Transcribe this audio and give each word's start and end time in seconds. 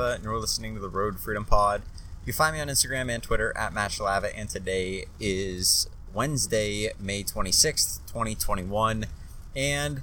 and 0.00 0.24
you're 0.24 0.38
listening 0.38 0.74
to 0.74 0.80
the 0.80 0.88
Road 0.88 1.20
Freedom 1.20 1.44
Pod. 1.44 1.82
You 2.22 2.32
can 2.32 2.34
find 2.34 2.56
me 2.56 2.60
on 2.60 2.68
Instagram 2.68 3.10
and 3.10 3.22
Twitter 3.22 3.56
at 3.56 3.72
Matt 3.72 3.92
Shalava, 3.92 4.32
and 4.34 4.48
today 4.48 5.04
is 5.20 5.88
Wednesday, 6.12 6.90
May 6.98 7.22
26th, 7.22 8.00
2021, 8.08 9.06
and 9.54 10.02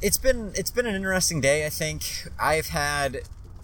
it's 0.00 0.18
been 0.18 0.52
it's 0.56 0.72
been 0.72 0.86
an 0.86 0.96
interesting 0.96 1.40
day. 1.40 1.64
I 1.64 1.68
think 1.68 2.28
I've 2.40 2.68
had 2.68 3.20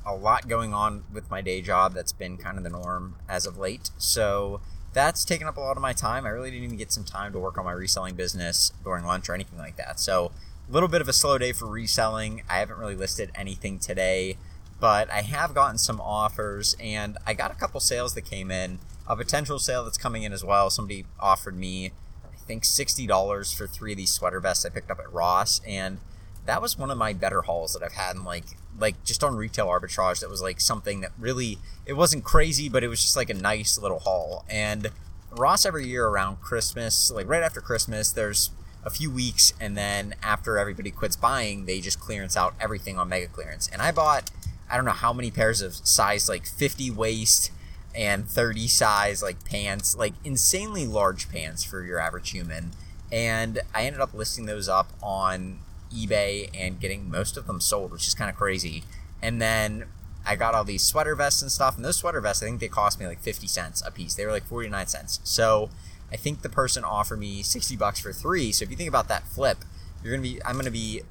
a 0.07 0.15
lot 0.15 0.47
going 0.47 0.73
on 0.73 1.03
with 1.13 1.29
my 1.29 1.41
day 1.41 1.61
job 1.61 1.93
that's 1.93 2.13
been 2.13 2.37
kind 2.37 2.57
of 2.57 2.63
the 2.63 2.71
norm 2.71 3.17
as 3.29 3.45
of 3.45 3.59
late, 3.59 3.91
so 3.99 4.61
that's 4.93 5.25
taken 5.25 5.49
up 5.49 5.57
a 5.57 5.61
lot 5.61 5.77
of 5.77 5.83
my 5.83 5.93
time. 5.93 6.25
I 6.25 6.29
really 6.29 6.51
didn't 6.51 6.65
even 6.65 6.77
get 6.77 6.93
some 6.93 7.05
time 7.05 7.33
to 7.33 7.39
work 7.39 7.59
on 7.59 7.65
my 7.65 7.73
reselling 7.73 8.15
business 8.15 8.73
during 8.85 9.05
lunch 9.05 9.29
or 9.29 9.35
anything 9.35 9.59
like 9.59 9.77
that. 9.77 9.99
So 9.99 10.31
a 10.69 10.73
little 10.73 10.89
bit 10.89 11.01
of 11.01 11.09
a 11.09 11.13
slow 11.13 11.37
day 11.37 11.53
for 11.53 11.67
reselling. 11.67 12.43
I 12.49 12.59
haven't 12.59 12.79
really 12.79 12.95
listed 12.95 13.31
anything 13.35 13.79
today, 13.79 14.37
but 14.81 15.11
I 15.11 15.23
have 15.23 15.55
gotten 15.55 15.79
some 15.79 16.01
offers 16.01 16.77
and 16.81 17.19
I 17.27 17.35
got 17.35 17.51
a 17.51 17.55
couple 17.55 17.81
sales 17.81 18.15
that 18.15 18.23
came 18.23 18.51
in. 18.51 18.79
A 19.07 19.17
potential 19.17 19.59
sale 19.59 19.85
that's 19.85 19.99
coming 19.99 20.23
in 20.23 20.33
as 20.33 20.45
well. 20.45 20.71
Somebody 20.71 21.07
offered 21.19 21.57
me, 21.57 21.93
I 22.25 22.37
think, 22.47 22.65
$60 22.65 23.55
for 23.57 23.67
three 23.67 23.93
of 23.93 23.97
these 23.99 24.11
sweater 24.11 24.41
vests 24.41 24.65
I 24.65 24.69
picked 24.69 24.91
up 24.91 25.01
at 25.01 25.13
Ross. 25.13 25.61
And 25.67 25.99
that 26.47 26.61
was 26.61 26.79
one 26.79 26.91
of 26.91 26.99
my 26.99 27.13
better 27.13 27.43
hauls 27.43 27.73
that 27.73 27.83
I've 27.83 27.93
had 27.93 28.17
in 28.17 28.25
like 28.25 28.45
like 28.79 29.03
just 29.03 29.25
on 29.25 29.35
retail 29.35 29.67
arbitrage 29.67 30.21
that 30.21 30.31
was 30.31 30.41
like 30.41 30.61
something 30.61 31.01
that 31.01 31.11
really 31.19 31.59
it 31.85 31.95
wasn't 31.95 32.23
crazy 32.23 32.69
but 32.69 32.85
it 32.85 32.89
was 32.89 33.01
just 33.03 33.17
like 33.17 33.29
a 33.29 33.35
nice 33.35 33.77
little 33.77 33.99
haul 33.99 34.45
and 34.49 34.87
Ross 35.33 35.67
every 35.67 35.87
year 35.89 36.07
around 36.07 36.41
Christmas 36.41 37.11
like 37.11 37.29
right 37.29 37.43
after 37.43 37.61
Christmas 37.61 38.13
there's 38.13 38.51
a 38.85 38.91
few 38.91 39.11
weeks, 39.11 39.53
and 39.61 39.77
then 39.77 40.15
after 40.23 40.59
everybody 40.59 40.91
quits 40.91 41.17
buying, 41.17 41.67
they 41.67 41.81
just 41.81 42.01
clearance 42.01 42.37
out 42.37 42.55
everything 42.61 42.99
on 42.99 43.09
mega 43.09 43.27
clearance. 43.29 43.69
And 43.73 43.83
I 43.83 43.93
bought, 43.93 44.31
I 44.71 44.77
don't 44.77 44.85
know 44.85 44.93
how 44.93 45.13
many 45.13 45.31
pairs 45.31 45.63
of 45.63 45.75
size 45.75 46.29
like 46.29 46.47
50 46.47 46.91
waist 46.91 47.51
and 47.95 48.29
30 48.29 48.69
size 48.69 49.23
like 49.23 49.45
pants, 49.45 49.97
like 49.97 50.15
insanely 50.25 50.87
large 50.87 51.31
pants 51.31 51.65
for 51.65 51.83
your 51.83 51.99
average 51.99 52.31
human. 52.31 52.73
And 53.11 53.61
I 53.75 53.85
ended 53.85 54.01
up 54.01 54.13
listing 54.13 54.47
those 54.47 54.69
up 54.69 54.93
on 55.03 55.61
eBay 55.91 56.51
and 56.55 56.79
getting 56.79 57.11
most 57.11 57.37
of 57.37 57.47
them 57.47 57.61
sold, 57.61 57.93
which 57.93 58.07
is 58.07 58.15
kind 58.15 58.31
of 58.31 58.37
crazy. 58.37 58.85
And 59.23 59.41
then 59.41 59.87
I 60.27 60.37
got 60.37 60.55
all 60.55 60.65
these 60.65 60.83
sweater 60.83 61.15
vests 61.15 61.41
and 61.41 61.51
stuff, 61.51 61.77
and 61.77 61.85
those 61.85 61.97
sweater 61.97 62.21
vests, 62.21 62.43
I 62.43 62.47
think 62.47 62.61
they 62.61 62.69
cost 62.69 63.01
me 63.01 63.07
like 63.07 63.21
50 63.21 63.47
cents 63.47 63.83
a 63.87 63.91
piece. 63.91 64.15
They 64.15 64.27
were 64.27 64.33
like 64.33 64.45
49 64.45 64.87
cents. 64.87 65.21
So 65.25 65.71
I 66.13 66.17
think 66.17 66.43
the 66.43 66.49
person 66.51 66.85
offered 66.85 67.19
me 67.19 67.43
60 67.43 67.77
bucks 67.77 68.01
for 68.01 68.13
three. 68.13 68.53
So 68.53 68.65
if 68.65 68.71
you 68.71 68.77
think 68.77 68.91
about 68.91 69.09
that 69.09 69.27
flip, 69.27 69.59
you're 70.03 70.13
going 70.13 70.23
to 70.23 70.29
be, 70.29 70.45
I'm 70.45 70.55
going 70.55 70.67
to 70.67 70.71
be 70.71 71.03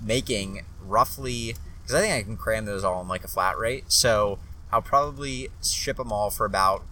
making 0.00 0.64
roughly, 0.80 1.54
because 1.92 2.04
I 2.04 2.08
think 2.08 2.24
I 2.24 2.26
can 2.26 2.36
cram 2.38 2.64
those 2.64 2.84
all 2.84 3.02
in 3.02 3.08
like 3.08 3.22
a 3.22 3.28
flat 3.28 3.58
rate. 3.58 3.92
So 3.92 4.38
I'll 4.72 4.80
probably 4.80 5.50
ship 5.62 5.98
them 5.98 6.10
all 6.10 6.30
for 6.30 6.46
about 6.46 6.84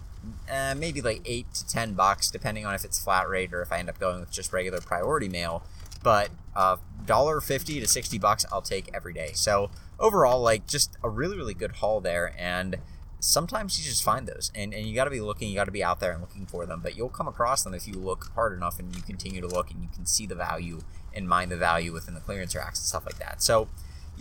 uh, 0.49 0.75
maybe 0.77 1.01
like 1.01 1.21
eight 1.25 1.51
to 1.55 1.67
10 1.67 1.93
bucks, 1.93 2.29
depending 2.29 2.67
on 2.67 2.75
if 2.75 2.85
it's 2.85 3.03
flat 3.03 3.27
rate 3.27 3.51
or 3.51 3.63
if 3.63 3.71
I 3.71 3.79
end 3.79 3.89
up 3.89 3.99
going 3.99 4.19
with 4.19 4.31
just 4.31 4.53
regular 4.53 4.79
priority 4.79 5.27
mail. 5.27 5.63
But 6.03 6.29
uh, 6.55 6.77
dollar 7.05 7.41
fifty 7.41 7.79
to 7.79 7.87
60 7.87 8.19
bucks, 8.19 8.45
I'll 8.51 8.61
take 8.61 8.89
every 8.93 9.13
day. 9.13 9.31
So 9.33 9.71
overall, 9.99 10.39
like 10.39 10.67
just 10.67 10.97
a 11.03 11.09
really, 11.09 11.35
really 11.35 11.55
good 11.55 11.73
haul 11.73 11.99
there. 11.99 12.35
And 12.37 12.77
sometimes 13.19 13.79
you 13.79 13.85
just 13.85 14.03
find 14.03 14.27
those 14.27 14.51
and, 14.55 14.73
and 14.73 14.87
you 14.87 14.95
got 14.95 15.03
to 15.03 15.11
be 15.11 15.21
looking 15.21 15.47
you 15.47 15.53
got 15.53 15.65
to 15.65 15.71
be 15.71 15.83
out 15.83 15.99
there 15.99 16.11
and 16.11 16.21
looking 16.21 16.43
for 16.47 16.65
them 16.65 16.79
but 16.81 16.97
you'll 16.97 17.07
come 17.07 17.27
across 17.27 17.63
them 17.63 17.71
if 17.71 17.87
you 17.87 17.93
look 17.93 18.31
hard 18.33 18.51
enough 18.51 18.79
and 18.79 18.95
you 18.95 19.01
continue 19.03 19.39
to 19.39 19.47
look 19.47 19.69
and 19.69 19.79
you 19.83 19.87
can 19.93 20.07
see 20.07 20.25
the 20.25 20.33
value 20.33 20.81
and 21.13 21.29
mind 21.29 21.51
the 21.51 21.55
value 21.55 21.93
within 21.93 22.15
the 22.15 22.19
clearance 22.19 22.55
racks 22.55 22.79
and 22.79 22.85
stuff 22.87 23.05
like 23.05 23.19
that 23.19 23.39
so 23.39 23.69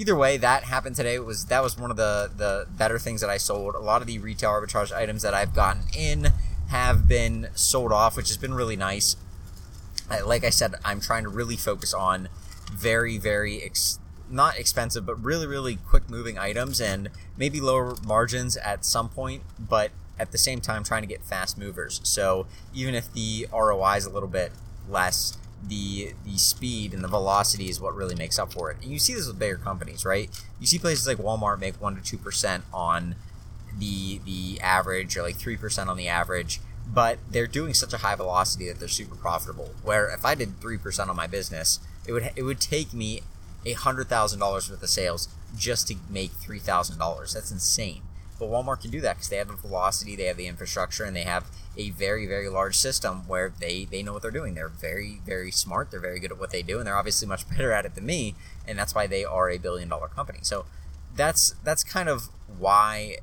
either 0.00 0.16
way 0.16 0.38
that 0.38 0.64
happened 0.64 0.96
today. 0.96 1.14
It 1.14 1.26
was 1.26 1.46
that 1.46 1.62
was 1.62 1.78
one 1.78 1.90
of 1.90 1.98
the 1.98 2.30
the 2.34 2.66
better 2.70 2.98
things 2.98 3.20
that 3.20 3.28
i 3.28 3.36
sold. 3.36 3.74
A 3.74 3.78
lot 3.78 4.00
of 4.00 4.06
the 4.06 4.18
retail 4.18 4.50
arbitrage 4.50 4.90
items 4.92 5.20
that 5.22 5.34
i've 5.34 5.54
gotten 5.54 5.82
in 5.96 6.28
have 6.70 7.06
been 7.06 7.48
sold 7.54 7.92
off 7.92 8.16
which 8.16 8.28
has 8.28 8.38
been 8.38 8.54
really 8.54 8.76
nice. 8.76 9.16
Like 10.24 10.42
i 10.42 10.50
said 10.50 10.74
i'm 10.84 11.00
trying 11.00 11.24
to 11.24 11.28
really 11.28 11.56
focus 11.56 11.92
on 11.92 12.28
very 12.72 13.18
very 13.18 13.62
ex- 13.62 13.98
not 14.30 14.56
expensive, 14.56 15.04
but 15.04 15.22
really, 15.22 15.46
really 15.46 15.76
quick 15.76 16.08
moving 16.08 16.38
items 16.38 16.80
and 16.80 17.10
maybe 17.36 17.60
lower 17.60 17.96
margins 18.06 18.56
at 18.56 18.84
some 18.84 19.08
point, 19.08 19.42
but 19.58 19.90
at 20.20 20.30
the 20.30 20.38
same 20.38 20.60
time 20.60 20.84
trying 20.84 21.02
to 21.02 21.08
get 21.08 21.24
fast 21.24 21.58
movers. 21.58 22.00
So 22.04 22.46
even 22.72 22.94
if 22.94 23.12
the 23.12 23.48
ROI 23.52 23.96
is 23.96 24.06
a 24.06 24.10
little 24.10 24.28
bit 24.28 24.52
less, 24.88 25.36
the 25.66 26.14
the 26.24 26.38
speed 26.38 26.94
and 26.94 27.04
the 27.04 27.08
velocity 27.08 27.68
is 27.68 27.80
what 27.80 27.94
really 27.94 28.14
makes 28.14 28.38
up 28.38 28.52
for 28.52 28.70
it. 28.70 28.78
You 28.82 28.98
see 28.98 29.14
this 29.14 29.26
with 29.26 29.38
bigger 29.38 29.56
companies, 29.56 30.04
right? 30.04 30.30
You 30.58 30.66
see 30.66 30.78
places 30.78 31.06
like 31.06 31.18
Walmart 31.18 31.60
make 31.60 31.80
one 31.80 31.96
to 31.96 32.02
two 32.02 32.18
percent 32.18 32.64
on 32.72 33.14
the 33.78 34.20
the 34.24 34.60
average, 34.60 35.16
or 35.16 35.22
like 35.22 35.36
three 35.36 35.56
percent 35.56 35.90
on 35.90 35.96
the 35.96 36.08
average, 36.08 36.60
but 36.86 37.18
they're 37.30 37.46
doing 37.46 37.74
such 37.74 37.92
a 37.92 37.98
high 37.98 38.14
velocity 38.14 38.68
that 38.68 38.78
they're 38.78 38.88
super 38.88 39.14
profitable. 39.14 39.70
Where 39.82 40.10
if 40.10 40.24
I 40.24 40.34
did 40.34 40.60
three 40.60 40.78
percent 40.78 41.10
on 41.10 41.16
my 41.16 41.26
business, 41.26 41.78
it 42.06 42.12
would 42.12 42.30
it 42.36 42.42
would 42.42 42.60
take 42.60 42.92
me 42.92 43.22
hundred 43.76 44.08
thousand 44.08 44.40
dollars 44.40 44.70
worth 44.70 44.82
of 44.82 44.88
sales 44.88 45.28
just 45.56 45.88
to 45.88 45.96
make 46.08 46.32
three 46.32 46.58
thousand 46.58 46.98
dollars. 46.98 47.34
That's 47.34 47.50
insane. 47.50 48.02
But 48.40 48.48
Walmart 48.48 48.80
can 48.80 48.90
do 48.90 49.02
that 49.02 49.16
because 49.16 49.28
they 49.28 49.36
have 49.36 49.48
the 49.48 49.54
velocity, 49.54 50.16
they 50.16 50.24
have 50.24 50.38
the 50.38 50.46
infrastructure, 50.46 51.04
and 51.04 51.14
they 51.14 51.24
have 51.24 51.50
a 51.76 51.90
very, 51.90 52.26
very 52.26 52.48
large 52.48 52.74
system 52.74 53.28
where 53.28 53.52
they, 53.60 53.84
they 53.84 54.02
know 54.02 54.14
what 54.14 54.22
they're 54.22 54.30
doing. 54.30 54.54
They're 54.54 54.68
very, 54.68 55.20
very 55.26 55.50
smart. 55.50 55.90
They're 55.90 56.00
very 56.00 56.18
good 56.18 56.32
at 56.32 56.38
what 56.38 56.50
they 56.50 56.62
do, 56.62 56.78
and 56.78 56.86
they're 56.86 56.96
obviously 56.96 57.28
much 57.28 57.48
better 57.50 57.70
at 57.70 57.84
it 57.84 57.94
than 57.94 58.06
me, 58.06 58.34
and 58.66 58.78
that's 58.78 58.94
why 58.94 59.06
they 59.06 59.26
are 59.26 59.50
a 59.50 59.58
billion 59.58 59.90
dollar 59.90 60.08
company. 60.08 60.38
So 60.42 60.64
that's 61.14 61.54
that's 61.62 61.84
kind 61.84 62.08
of 62.08 62.30
why 62.58 63.18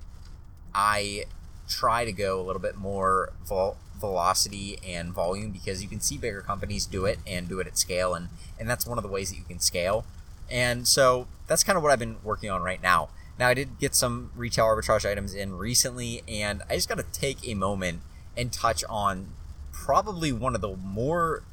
I 0.73 1.25
try 1.67 2.05
to 2.05 2.11
go 2.11 2.39
a 2.39 2.43
little 2.43 2.61
bit 2.61 2.75
more 2.75 3.33
vol- 3.43 3.77
velocity 3.99 4.77
and 4.87 5.11
volume 5.13 5.51
because 5.51 5.81
you 5.81 5.89
can 5.89 5.99
see 5.99 6.17
bigger 6.17 6.41
companies 6.41 6.85
do 6.85 7.05
it 7.05 7.17
and 7.25 7.49
do 7.49 7.59
it 7.59 7.65
at 7.65 7.75
scale, 7.75 8.13
and 8.13 8.29
and 8.59 8.69
that's 8.69 8.85
one 8.85 8.99
of 8.99 9.03
the 9.03 9.09
ways 9.09 9.31
that 9.31 9.37
you 9.37 9.43
can 9.43 9.59
scale. 9.59 10.05
And 10.49 10.87
so 10.87 11.27
that's 11.47 11.63
kind 11.63 11.75
of 11.75 11.81
what 11.81 11.91
I've 11.91 11.99
been 11.99 12.17
working 12.23 12.51
on 12.51 12.61
right 12.61 12.81
now. 12.81 13.09
Now, 13.39 13.49
I 13.49 13.53
did 13.53 13.79
get 13.79 13.93
some 13.93 14.31
retail 14.35 14.65
arbitrage 14.65 15.09
items 15.09 15.33
in 15.33 15.57
recently, 15.57 16.23
and 16.27 16.63
I 16.69 16.75
just 16.75 16.89
got 16.89 16.97
to 16.97 17.03
take 17.03 17.47
a 17.47 17.53
moment 17.53 18.01
and 18.35 18.51
touch 18.51 18.83
on 18.89 19.29
probably 19.71 20.31
one 20.31 20.55
of 20.55 20.61
the 20.61 20.75
more 20.75 21.43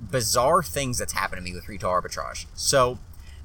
bizarre 0.00 0.62
things 0.62 0.98
that's 0.98 1.12
happened 1.12 1.40
to 1.40 1.44
me 1.44 1.54
with 1.54 1.68
retail 1.68 1.90
arbitrage. 1.90 2.46
So, 2.54 2.98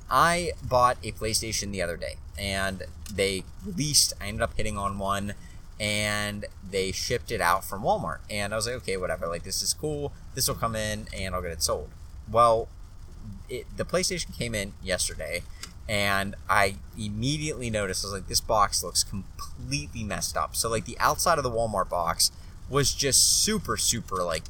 I 0.09 0.51
bought 0.63 0.97
a 1.03 1.11
PlayStation 1.13 1.71
the 1.71 1.81
other 1.81 1.97
day, 1.97 2.17
and 2.37 2.83
they 3.13 3.43
released, 3.65 4.13
I 4.19 4.27
ended 4.27 4.41
up 4.41 4.55
hitting 4.57 4.77
on 4.77 4.97
one, 4.99 5.33
and 5.79 6.45
they 6.69 6.91
shipped 6.91 7.31
it 7.31 7.41
out 7.41 7.63
from 7.63 7.81
Walmart. 7.81 8.19
And 8.29 8.53
I 8.53 8.55
was 8.55 8.65
like, 8.67 8.75
okay, 8.75 8.97
whatever, 8.97 9.27
like, 9.27 9.43
this 9.43 9.61
is 9.61 9.73
cool. 9.73 10.13
This 10.35 10.47
will 10.47 10.55
come 10.55 10.75
in, 10.75 11.07
and 11.13 11.33
I'll 11.33 11.41
get 11.41 11.51
it 11.51 11.63
sold. 11.63 11.89
Well, 12.29 12.67
it, 13.49 13.65
the 13.75 13.85
PlayStation 13.85 14.37
came 14.37 14.53
in 14.53 14.73
yesterday, 14.83 15.43
and 15.91 16.35
I 16.49 16.75
immediately 16.97 17.69
noticed 17.69 18.05
I 18.05 18.07
was 18.07 18.13
like, 18.13 18.29
this 18.29 18.39
box 18.39 18.81
looks 18.81 19.03
completely 19.03 20.05
messed 20.05 20.37
up. 20.37 20.55
So 20.55 20.69
like 20.69 20.85
the 20.85 20.97
outside 21.01 21.37
of 21.37 21.43
the 21.43 21.51
Walmart 21.51 21.89
box 21.89 22.31
was 22.69 22.93
just 22.93 23.43
super 23.43 23.75
super 23.75 24.23
like 24.23 24.43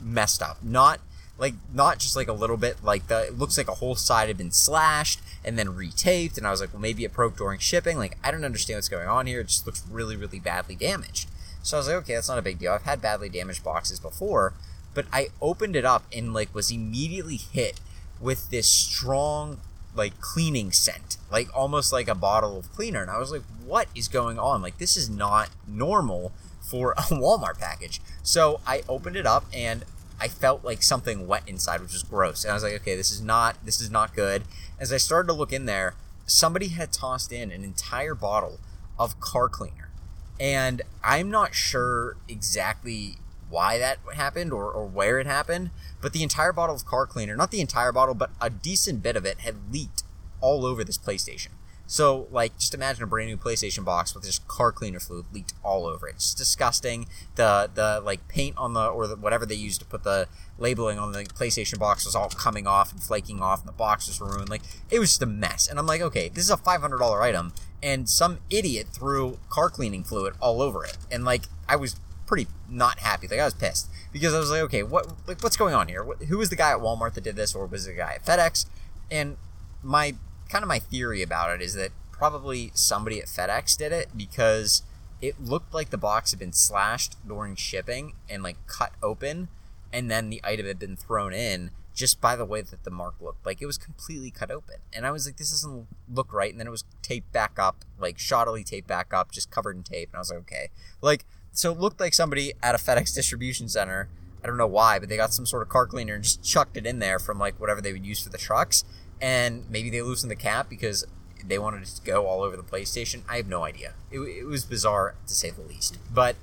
messed 0.00 0.40
up. 0.40 0.64
Not 0.64 1.00
like 1.38 1.52
not 1.74 1.98
just 1.98 2.16
like 2.16 2.28
a 2.28 2.32
little 2.32 2.56
bit 2.56 2.82
like 2.82 3.08
the 3.08 3.26
it 3.26 3.38
looks 3.38 3.58
like 3.58 3.68
a 3.68 3.74
whole 3.74 3.94
side 3.94 4.28
had 4.28 4.38
been 4.38 4.50
slashed 4.50 5.20
and 5.44 5.58
then 5.58 5.68
retaped 5.68 6.38
and 6.38 6.46
I 6.46 6.50
was 6.50 6.62
like 6.62 6.72
well 6.72 6.80
maybe 6.80 7.04
it 7.04 7.12
broke 7.12 7.36
during 7.36 7.58
shipping 7.58 7.98
like 7.98 8.16
I 8.24 8.30
don't 8.30 8.42
understand 8.42 8.78
what's 8.78 8.88
going 8.88 9.06
on 9.06 9.26
here 9.26 9.40
it 9.40 9.48
just 9.48 9.66
looks 9.66 9.84
really 9.90 10.16
really 10.16 10.40
badly 10.40 10.76
damaged 10.76 11.28
so 11.62 11.76
I 11.76 11.80
was 11.80 11.88
like 11.88 11.96
okay 11.96 12.14
that's 12.14 12.30
not 12.30 12.38
a 12.38 12.42
big 12.42 12.58
deal 12.58 12.72
I've 12.72 12.84
had 12.84 13.02
badly 13.02 13.28
damaged 13.28 13.62
boxes 13.62 14.00
before 14.00 14.54
but 14.94 15.04
I 15.12 15.28
opened 15.42 15.76
it 15.76 15.84
up 15.84 16.04
and 16.10 16.32
like 16.32 16.54
was 16.54 16.70
immediately 16.70 17.36
hit 17.36 17.80
with 18.18 18.48
this 18.48 18.66
strong 18.66 19.60
like 19.96 20.20
cleaning 20.20 20.72
scent, 20.72 21.16
like 21.30 21.48
almost 21.54 21.92
like 21.92 22.08
a 22.08 22.14
bottle 22.14 22.58
of 22.58 22.72
cleaner. 22.72 23.02
And 23.02 23.10
I 23.10 23.18
was 23.18 23.30
like, 23.30 23.42
what 23.64 23.88
is 23.94 24.08
going 24.08 24.38
on? 24.38 24.62
Like, 24.62 24.78
this 24.78 24.96
is 24.96 25.10
not 25.10 25.50
normal 25.66 26.32
for 26.60 26.92
a 26.92 27.02
Walmart 27.02 27.58
package. 27.58 28.00
So 28.22 28.60
I 28.66 28.82
opened 28.88 29.16
it 29.16 29.26
up 29.26 29.44
and 29.52 29.84
I 30.20 30.28
felt 30.28 30.64
like 30.64 30.82
something 30.82 31.26
wet 31.26 31.42
inside, 31.46 31.80
which 31.80 31.92
was 31.92 32.02
gross. 32.02 32.44
And 32.44 32.50
I 32.50 32.54
was 32.54 32.62
like, 32.62 32.74
okay, 32.74 32.96
this 32.96 33.10
is 33.10 33.20
not 33.20 33.56
this 33.64 33.80
is 33.80 33.90
not 33.90 34.14
good. 34.14 34.44
As 34.78 34.92
I 34.92 34.96
started 34.96 35.28
to 35.28 35.34
look 35.34 35.52
in 35.52 35.66
there, 35.66 35.94
somebody 36.26 36.68
had 36.68 36.92
tossed 36.92 37.32
in 37.32 37.50
an 37.50 37.64
entire 37.64 38.14
bottle 38.14 38.58
of 38.98 39.20
car 39.20 39.48
cleaner. 39.48 39.90
And 40.38 40.82
I'm 41.02 41.30
not 41.30 41.54
sure 41.54 42.16
exactly 42.28 43.16
why 43.48 43.78
that 43.78 43.98
happened 44.14 44.52
or, 44.52 44.70
or 44.70 44.86
where 44.86 45.18
it 45.18 45.26
happened, 45.26 45.70
but 46.00 46.12
the 46.12 46.22
entire 46.22 46.52
bottle 46.52 46.74
of 46.74 46.84
car 46.84 47.06
cleaner, 47.06 47.36
not 47.36 47.50
the 47.50 47.60
entire 47.60 47.92
bottle, 47.92 48.14
but 48.14 48.30
a 48.40 48.50
decent 48.50 49.02
bit 49.02 49.16
of 49.16 49.24
it 49.24 49.40
had 49.40 49.72
leaked 49.72 50.02
all 50.40 50.64
over 50.66 50.84
this 50.84 50.98
PlayStation. 50.98 51.48
So, 51.88 52.26
like, 52.32 52.58
just 52.58 52.74
imagine 52.74 53.04
a 53.04 53.06
brand 53.06 53.28
new 53.30 53.36
PlayStation 53.36 53.84
box 53.84 54.12
with 54.12 54.24
just 54.24 54.48
car 54.48 54.72
cleaner 54.72 54.98
fluid 54.98 55.26
leaked 55.32 55.54
all 55.62 55.86
over 55.86 56.08
it. 56.08 56.16
It's 56.16 56.34
disgusting. 56.34 57.06
The 57.36 57.70
the 57.72 58.02
like 58.04 58.26
paint 58.26 58.56
on 58.58 58.72
the 58.72 58.86
or 58.88 59.06
the, 59.06 59.14
whatever 59.14 59.46
they 59.46 59.54
used 59.54 59.80
to 59.80 59.86
put 59.86 60.02
the 60.02 60.26
labeling 60.58 60.98
on 60.98 61.12
the 61.12 61.22
PlayStation 61.24 61.78
box 61.78 62.04
was 62.04 62.16
all 62.16 62.28
coming 62.28 62.66
off 62.66 62.90
and 62.90 63.00
flaking 63.00 63.40
off, 63.40 63.60
and 63.60 63.68
the 63.68 63.72
box 63.72 64.08
was 64.08 64.20
ruined. 64.20 64.48
Like, 64.48 64.62
it 64.90 64.98
was 64.98 65.10
just 65.10 65.22
a 65.22 65.26
mess. 65.26 65.68
And 65.68 65.78
I'm 65.78 65.86
like, 65.86 66.00
okay, 66.00 66.28
this 66.28 66.42
is 66.42 66.50
a 66.50 66.56
five 66.56 66.80
hundred 66.80 66.98
dollar 66.98 67.22
item, 67.22 67.52
and 67.80 68.08
some 68.08 68.38
idiot 68.50 68.88
threw 68.90 69.38
car 69.48 69.70
cleaning 69.70 70.02
fluid 70.02 70.34
all 70.40 70.60
over 70.60 70.84
it. 70.84 70.98
And 71.12 71.24
like, 71.24 71.42
I 71.68 71.76
was 71.76 71.94
pretty 72.26 72.48
not 72.68 72.98
happy. 72.98 73.28
Like, 73.28 73.40
I 73.40 73.44
was 73.44 73.54
pissed 73.54 73.88
because 74.12 74.34
I 74.34 74.38
was 74.38 74.50
like, 74.50 74.62
okay, 74.62 74.82
what 74.82 75.12
like 75.26 75.42
what's 75.42 75.56
going 75.56 75.74
on 75.74 75.88
here? 75.88 76.04
Who 76.28 76.38
was 76.38 76.50
the 76.50 76.56
guy 76.56 76.72
at 76.72 76.78
Walmart 76.78 77.14
that 77.14 77.24
did 77.24 77.36
this, 77.36 77.54
or 77.54 77.66
was 77.66 77.86
it 77.86 77.92
the 77.92 77.96
guy 77.96 78.14
at 78.14 78.24
FedEx? 78.24 78.66
And 79.10 79.36
my 79.82 80.14
kind 80.48 80.62
of 80.62 80.68
my 80.68 80.78
theory 80.78 81.22
about 81.22 81.54
it 81.54 81.62
is 81.62 81.74
that 81.74 81.90
probably 82.12 82.70
somebody 82.74 83.20
at 83.20 83.26
FedEx 83.26 83.76
did 83.76 83.92
it 83.92 84.08
because 84.16 84.82
it 85.20 85.40
looked 85.40 85.72
like 85.72 85.90
the 85.90 85.98
box 85.98 86.30
had 86.30 86.38
been 86.38 86.52
slashed 86.52 87.16
during 87.26 87.56
shipping 87.56 88.14
and 88.28 88.42
like 88.42 88.56
cut 88.66 88.92
open 89.02 89.48
and 89.92 90.10
then 90.10 90.30
the 90.30 90.40
item 90.44 90.66
had 90.66 90.78
been 90.78 90.96
thrown 90.96 91.32
in 91.32 91.70
just 91.94 92.20
by 92.20 92.36
the 92.36 92.44
way 92.44 92.60
that 92.60 92.84
the 92.84 92.90
mark 92.90 93.14
looked 93.20 93.44
like 93.46 93.62
it 93.62 93.66
was 93.66 93.78
completely 93.78 94.30
cut 94.30 94.50
open 94.50 94.76
and 94.92 95.06
i 95.06 95.10
was 95.10 95.26
like 95.26 95.38
this 95.38 95.50
doesn't 95.50 95.86
look 96.12 96.32
right 96.32 96.50
and 96.50 96.60
then 96.60 96.66
it 96.66 96.70
was 96.70 96.84
taped 97.00 97.32
back 97.32 97.58
up 97.58 97.84
like 97.98 98.18
shoddily 98.18 98.64
taped 98.64 98.86
back 98.86 99.14
up 99.14 99.32
just 99.32 99.50
covered 99.50 99.76
in 99.76 99.82
tape 99.82 100.10
and 100.10 100.16
i 100.16 100.18
was 100.18 100.30
like 100.30 100.40
okay 100.40 100.68
like 101.00 101.24
so 101.56 101.72
it 101.72 101.78
looked 101.78 102.00
like 102.00 102.14
somebody 102.14 102.52
at 102.62 102.74
a 102.74 102.78
fedex 102.78 103.14
distribution 103.14 103.68
center 103.68 104.08
i 104.44 104.46
don't 104.46 104.56
know 104.56 104.66
why 104.66 104.98
but 104.98 105.08
they 105.08 105.16
got 105.16 105.32
some 105.32 105.46
sort 105.46 105.62
of 105.62 105.68
car 105.68 105.86
cleaner 105.86 106.14
and 106.14 106.24
just 106.24 106.42
chucked 106.42 106.76
it 106.76 106.86
in 106.86 106.98
there 106.98 107.18
from 107.18 107.38
like 107.38 107.58
whatever 107.58 107.80
they 107.80 107.92
would 107.92 108.06
use 108.06 108.20
for 108.20 108.28
the 108.28 108.38
trucks 108.38 108.84
and 109.20 109.64
maybe 109.70 109.90
they 109.90 110.02
loosened 110.02 110.30
the 110.30 110.36
cap 110.36 110.68
because 110.68 111.06
they 111.48 111.58
wanted 111.58 111.82
it 111.82 111.88
to 111.88 112.02
go 112.02 112.26
all 112.26 112.42
over 112.42 112.56
the 112.56 112.62
PlayStation. 112.62 113.22
I 113.28 113.36
have 113.36 113.46
no 113.46 113.64
idea. 113.64 113.94
It, 114.10 114.20
it 114.20 114.44
was 114.44 114.64
bizarre 114.64 115.14
to 115.26 115.34
say 115.34 115.50
the 115.50 115.62
least. 115.62 115.98
But 116.12 116.36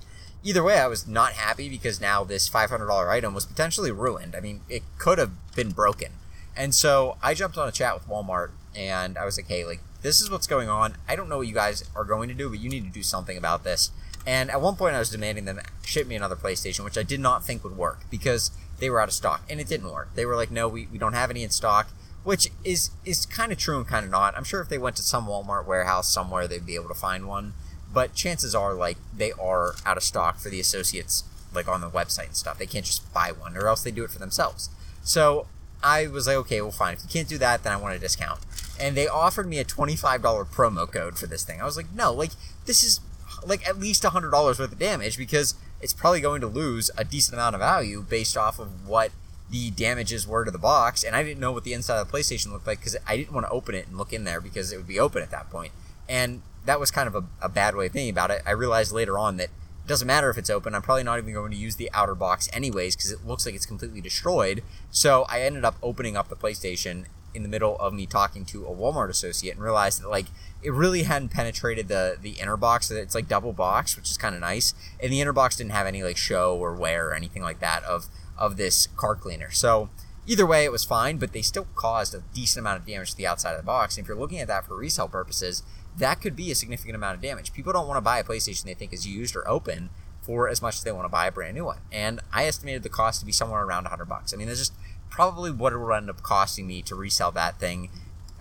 either 0.43 0.63
way, 0.63 0.79
I 0.79 0.87
was 0.87 1.07
not 1.07 1.33
happy 1.33 1.69
because 1.69 1.99
now 1.99 2.23
this 2.23 2.49
$500 2.49 3.09
item 3.09 3.33
was 3.33 3.45
potentially 3.45 3.91
ruined. 3.91 4.35
I 4.35 4.39
mean, 4.39 4.61
it 4.69 4.83
could 4.97 5.17
have 5.17 5.31
been 5.55 5.71
broken. 5.71 6.13
And 6.55 6.73
so 6.73 7.17
I 7.21 7.33
jumped 7.33 7.57
on 7.57 7.67
a 7.67 7.71
chat 7.71 7.93
with 7.95 8.07
Walmart 8.07 8.51
and 8.75 9.17
I 9.17 9.25
was 9.25 9.37
like, 9.37 9.47
hey, 9.47 9.65
like, 9.65 9.81
this 10.01 10.21
is 10.21 10.29
what's 10.29 10.47
going 10.47 10.69
on. 10.69 10.95
I 11.07 11.15
don't 11.15 11.29
know 11.29 11.37
what 11.37 11.47
you 11.47 11.53
guys 11.53 11.89
are 11.95 12.03
going 12.03 12.29
to 12.29 12.35
do, 12.35 12.49
but 12.49 12.59
you 12.59 12.69
need 12.69 12.83
to 12.83 12.91
do 12.91 13.03
something 13.03 13.37
about 13.37 13.63
this. 13.63 13.91
And 14.25 14.49
at 14.49 14.61
one 14.61 14.75
point, 14.75 14.95
I 14.95 14.99
was 14.99 15.09
demanding 15.09 15.45
them 15.45 15.59
ship 15.85 16.07
me 16.07 16.15
another 16.15 16.35
PlayStation, 16.35 16.85
which 16.85 16.97
I 16.97 17.03
did 17.03 17.19
not 17.19 17.43
think 17.43 17.63
would 17.63 17.77
work 17.77 18.01
because 18.09 18.51
they 18.79 18.89
were 18.89 19.01
out 19.01 19.09
of 19.09 19.13
stock. 19.13 19.43
And 19.49 19.59
it 19.59 19.67
didn't 19.67 19.91
work. 19.91 20.09
They 20.15 20.25
were 20.25 20.35
like, 20.35 20.51
no, 20.51 20.67
we, 20.67 20.87
we 20.91 20.97
don't 20.97 21.13
have 21.13 21.29
any 21.29 21.43
in 21.43 21.49
stock 21.49 21.89
which 22.23 22.49
is 22.63 22.91
is 23.05 23.25
kind 23.25 23.51
of 23.51 23.57
true 23.57 23.77
and 23.77 23.87
kind 23.87 24.05
of 24.05 24.11
not. 24.11 24.35
I'm 24.37 24.43
sure 24.43 24.61
if 24.61 24.69
they 24.69 24.77
went 24.77 24.95
to 24.97 25.03
some 25.03 25.27
Walmart 25.27 25.65
warehouse 25.65 26.09
somewhere, 26.09 26.47
they'd 26.47 26.65
be 26.65 26.75
able 26.75 26.87
to 26.87 26.93
find 26.93 27.27
one. 27.27 27.53
But 27.93 28.15
chances 28.15 28.55
are, 28.55 28.73
like, 28.73 28.97
they 29.15 29.33
are 29.33 29.75
out 29.85 29.97
of 29.97 30.03
stock 30.03 30.39
for 30.39 30.49
the 30.49 30.59
associates, 30.59 31.23
like 31.53 31.67
on 31.67 31.81
the 31.81 31.89
website 31.89 32.27
and 32.27 32.35
stuff. 32.35 32.57
They 32.57 32.65
can't 32.65 32.85
just 32.85 33.13
buy 33.13 33.31
one, 33.31 33.55
or 33.55 33.67
else 33.67 33.83
they 33.83 33.91
do 33.91 34.03
it 34.03 34.09
for 34.09 34.17
themselves. 34.17 34.69
So 35.03 35.45
I 35.83 36.07
was 36.07 36.25
like, 36.25 36.37
okay, 36.37 36.61
well, 36.61 36.71
fine. 36.71 36.93
If 36.93 37.03
you 37.03 37.09
can't 37.09 37.27
do 37.27 37.37
that, 37.37 37.63
then 37.63 37.71
I 37.71 37.75
want 37.75 37.95
a 37.95 37.99
discount. 37.99 38.39
And 38.79 38.97
they 38.97 39.07
offered 39.07 39.47
me 39.47 39.59
a 39.59 39.65
$25 39.65 40.21
promo 40.47 40.91
code 40.91 41.19
for 41.19 41.27
this 41.27 41.43
thing. 41.43 41.61
I 41.61 41.65
was 41.65 41.77
like, 41.77 41.93
no, 41.93 42.11
like, 42.11 42.31
this 42.65 42.83
is 42.83 42.99
like 43.45 43.67
at 43.67 43.79
least 43.79 44.03
$100 44.03 44.31
worth 44.31 44.59
of 44.59 44.79
damage 44.79 45.17
because 45.17 45.55
it's 45.81 45.93
probably 45.93 46.21
going 46.21 46.41
to 46.41 46.47
lose 46.47 46.89
a 46.97 47.03
decent 47.03 47.35
amount 47.35 47.55
of 47.55 47.59
value 47.59 48.01
based 48.01 48.37
off 48.37 48.59
of 48.59 48.87
what 48.87 49.11
the 49.53 49.69
damages 49.69 50.27
were 50.27 50.43
to 50.43 50.51
the 50.51 50.57
box, 50.57 51.03
and 51.03 51.15
I 51.15 51.21
didn't 51.21 51.39
know 51.39 51.51
what 51.51 51.63
the 51.63 51.73
inside 51.73 51.99
of 51.99 52.09
the 52.09 52.17
PlayStation 52.17 52.51
looked 52.51 52.65
like 52.65 52.79
because 52.79 52.97
I 53.05 53.17
didn't 53.17 53.33
want 53.33 53.45
to 53.45 53.51
open 53.51 53.75
it 53.75 53.87
and 53.87 53.97
look 53.97 54.11
in 54.11 54.23
there 54.23 54.41
because 54.41 54.71
it 54.71 54.77
would 54.77 54.87
be 54.87 54.99
open 54.99 55.21
at 55.21 55.29
that 55.31 55.51
point. 55.51 55.71
And 56.09 56.41
that 56.65 56.79
was 56.79 56.89
kind 56.89 57.07
of 57.07 57.15
a, 57.15 57.23
a 57.41 57.49
bad 57.49 57.75
way 57.75 57.85
of 57.85 57.91
thinking 57.91 58.09
about 58.09 58.31
it. 58.31 58.41
I 58.45 58.51
realized 58.51 58.91
later 58.91 59.17
on 59.17 59.37
that 59.37 59.49
it 59.49 59.87
doesn't 59.87 60.07
matter 60.07 60.29
if 60.29 60.37
it's 60.37 60.49
open. 60.49 60.73
I'm 60.73 60.81
probably 60.81 61.03
not 61.03 61.19
even 61.19 61.33
going 61.33 61.51
to 61.51 61.57
use 61.57 61.75
the 61.75 61.91
outer 61.93 62.15
box 62.15 62.49
anyways 62.51 62.95
because 62.95 63.11
it 63.11 63.27
looks 63.27 63.45
like 63.45 63.53
it's 63.53 63.65
completely 63.65 64.01
destroyed. 64.01 64.63
So 64.89 65.25
I 65.29 65.41
ended 65.41 65.65
up 65.65 65.75
opening 65.83 66.17
up 66.17 66.29
the 66.29 66.35
PlayStation 66.35 67.05
in 67.33 67.43
the 67.43 67.49
middle 67.49 67.77
of 67.77 67.93
me 67.93 68.05
talking 68.05 68.45
to 68.45 68.65
a 68.65 68.69
Walmart 68.69 69.09
associate 69.09 69.55
and 69.55 69.63
realized 69.63 70.01
that 70.01 70.09
like 70.09 70.27
it 70.61 70.71
really 70.71 71.03
hadn't 71.03 71.29
penetrated 71.29 71.87
the 71.87 72.17
the 72.21 72.31
inner 72.31 72.57
box. 72.57 72.89
It's 72.91 73.15
like 73.15 73.27
double 73.27 73.53
box, 73.53 73.95
which 73.95 74.09
is 74.09 74.17
kind 74.17 74.35
of 74.35 74.41
nice. 74.41 74.73
And 75.01 75.11
the 75.11 75.21
inner 75.21 75.33
box 75.33 75.55
didn't 75.55 75.71
have 75.71 75.87
any 75.87 76.03
like 76.03 76.17
show 76.17 76.57
or 76.57 76.73
wear 76.73 77.09
or 77.09 77.13
anything 77.13 77.41
like 77.41 77.59
that 77.59 77.83
of 77.83 78.07
of 78.37 78.57
this 78.57 78.87
car 78.95 79.15
cleaner. 79.15 79.51
So 79.51 79.89
either 80.25 80.45
way, 80.45 80.63
it 80.63 80.71
was 80.71 80.83
fine, 80.83 81.17
but 81.17 81.33
they 81.33 81.41
still 81.41 81.67
caused 81.75 82.13
a 82.13 82.23
decent 82.33 82.63
amount 82.63 82.79
of 82.79 82.87
damage 82.87 83.11
to 83.11 83.17
the 83.17 83.27
outside 83.27 83.51
of 83.51 83.57
the 83.57 83.65
box. 83.65 83.97
And 83.97 84.03
if 84.03 84.07
you're 84.07 84.17
looking 84.17 84.39
at 84.39 84.47
that 84.47 84.65
for 84.65 84.75
resale 84.75 85.07
purposes, 85.07 85.63
that 85.97 86.21
could 86.21 86.35
be 86.35 86.51
a 86.51 86.55
significant 86.55 86.95
amount 86.95 87.15
of 87.15 87.21
damage. 87.21 87.53
People 87.53 87.73
don't 87.73 87.87
want 87.87 87.97
to 87.97 88.01
buy 88.01 88.19
a 88.19 88.23
PlayStation 88.23 88.63
they 88.63 88.73
think 88.73 88.93
is 88.93 89.07
used 89.07 89.35
or 89.35 89.47
open 89.47 89.89
for 90.21 90.47
as 90.47 90.61
much 90.61 90.75
as 90.75 90.83
they 90.83 90.91
want 90.91 91.05
to 91.05 91.09
buy 91.09 91.27
a 91.27 91.31
brand 91.31 91.55
new 91.55 91.65
one. 91.65 91.79
And 91.91 92.21
I 92.31 92.45
estimated 92.45 92.83
the 92.83 92.89
cost 92.89 93.19
to 93.19 93.25
be 93.25 93.31
somewhere 93.31 93.63
around 93.63 93.83
100 93.83 94.05
bucks. 94.05 94.33
I 94.33 94.37
mean, 94.37 94.47
that's 94.47 94.59
just 94.59 94.73
probably 95.13 95.51
what 95.51 95.71
it 95.73 95.77
will 95.77 95.93
end 95.93 96.09
up 96.09 96.23
costing 96.23 96.65
me 96.65 96.81
to 96.81 96.95
resell 96.95 97.31
that 97.31 97.59
thing 97.59 97.87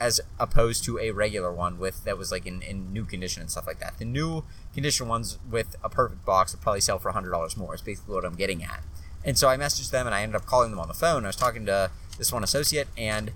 as 0.01 0.23
opposed 0.41 0.83
to 0.83 0.99
a 0.99 1.11
regular 1.11 1.53
one 1.53 1.79
with 1.79 2.03
that 2.05 2.17
was 2.17 2.33
like 2.33 2.47
in, 2.47 2.63
in 2.63 2.91
new 2.95 3.05
condition 3.05 3.43
and 3.43 3.51
stuff 3.51 3.67
like 3.67 3.79
that. 3.79 3.99
The 3.99 4.07
new 4.07 4.43
condition 4.73 5.07
ones 5.07 5.39
with 5.49 5.77
a 5.85 5.91
perfect 5.91 6.25
box 6.25 6.53
would 6.53 6.63
probably 6.63 6.81
sell 6.81 6.99
for 6.99 7.13
$100 7.13 7.57
more. 7.59 7.75
It's 7.75 7.83
basically 7.83 8.15
what 8.15 8.25
I'm 8.25 8.35
getting 8.35 8.65
at. 8.65 8.83
And 9.23 9.37
so 9.37 9.51
I 9.51 9.59
messaged 9.59 9.91
them 9.91 10.07
and 10.07 10.15
I 10.15 10.23
ended 10.23 10.35
up 10.35 10.47
calling 10.47 10.71
them 10.71 10.81
on 10.81 10.89
the 10.89 10.95
phone. 10.95 11.25
I 11.25 11.29
was 11.29 11.37
talking 11.37 11.67
to 11.67 11.91
this 12.17 12.33
one 12.33 12.43
associate 12.43 12.89
and 12.97 13.33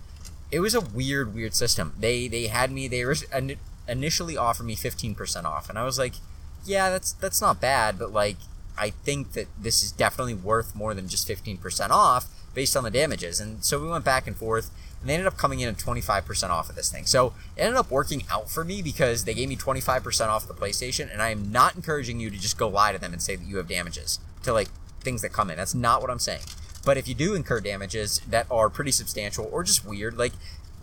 it 0.50 0.60
was 0.60 0.74
a 0.74 0.80
weird, 0.80 1.34
weird 1.34 1.54
system. 1.54 1.92
They 1.98 2.28
they 2.28 2.46
had 2.46 2.72
me 2.72 2.88
they 2.88 3.04
initially 3.86 4.36
offered 4.36 4.64
me 4.64 4.76
15% 4.76 5.44
off 5.44 5.68
and 5.68 5.78
I 5.78 5.84
was 5.84 5.98
like, 5.98 6.14
yeah, 6.64 6.88
that's 6.88 7.12
that's 7.12 7.42
not 7.42 7.60
bad, 7.60 7.98
but 7.98 8.12
like 8.12 8.38
I 8.78 8.90
think 8.90 9.32
that 9.32 9.48
this 9.60 9.82
is 9.82 9.92
definitely 9.92 10.34
worth 10.34 10.74
more 10.74 10.94
than 10.94 11.06
just 11.06 11.28
15% 11.28 11.90
off 11.90 12.28
based 12.56 12.74
on 12.74 12.82
the 12.82 12.90
damages. 12.90 13.38
And 13.38 13.62
so 13.62 13.78
we 13.78 13.86
went 13.86 14.04
back 14.04 14.26
and 14.26 14.34
forth 14.34 14.70
and 15.00 15.10
they 15.10 15.14
ended 15.14 15.26
up 15.26 15.36
coming 15.36 15.60
in 15.60 15.68
at 15.68 15.76
25% 15.76 16.48
off 16.48 16.70
of 16.70 16.74
this 16.74 16.90
thing. 16.90 17.04
So 17.04 17.34
it 17.54 17.60
ended 17.60 17.76
up 17.76 17.90
working 17.90 18.24
out 18.30 18.50
for 18.50 18.64
me 18.64 18.80
because 18.80 19.24
they 19.24 19.34
gave 19.34 19.50
me 19.50 19.56
25% 19.56 20.28
off 20.28 20.48
the 20.48 20.54
PlayStation 20.54 21.12
and 21.12 21.20
I 21.20 21.28
am 21.28 21.52
not 21.52 21.76
encouraging 21.76 22.18
you 22.18 22.30
to 22.30 22.38
just 22.38 22.56
go 22.56 22.66
lie 22.66 22.92
to 22.92 22.98
them 22.98 23.12
and 23.12 23.20
say 23.20 23.36
that 23.36 23.46
you 23.46 23.58
have 23.58 23.68
damages 23.68 24.18
to 24.42 24.54
like 24.54 24.68
things 25.00 25.20
that 25.20 25.34
come 25.34 25.50
in. 25.50 25.58
That's 25.58 25.74
not 25.74 26.00
what 26.00 26.10
I'm 26.10 26.18
saying. 26.18 26.40
But 26.82 26.96
if 26.96 27.06
you 27.06 27.14
do 27.14 27.34
incur 27.34 27.60
damages 27.60 28.22
that 28.26 28.46
are 28.50 28.70
pretty 28.70 28.92
substantial 28.92 29.50
or 29.52 29.62
just 29.62 29.84
weird, 29.84 30.16
like 30.16 30.32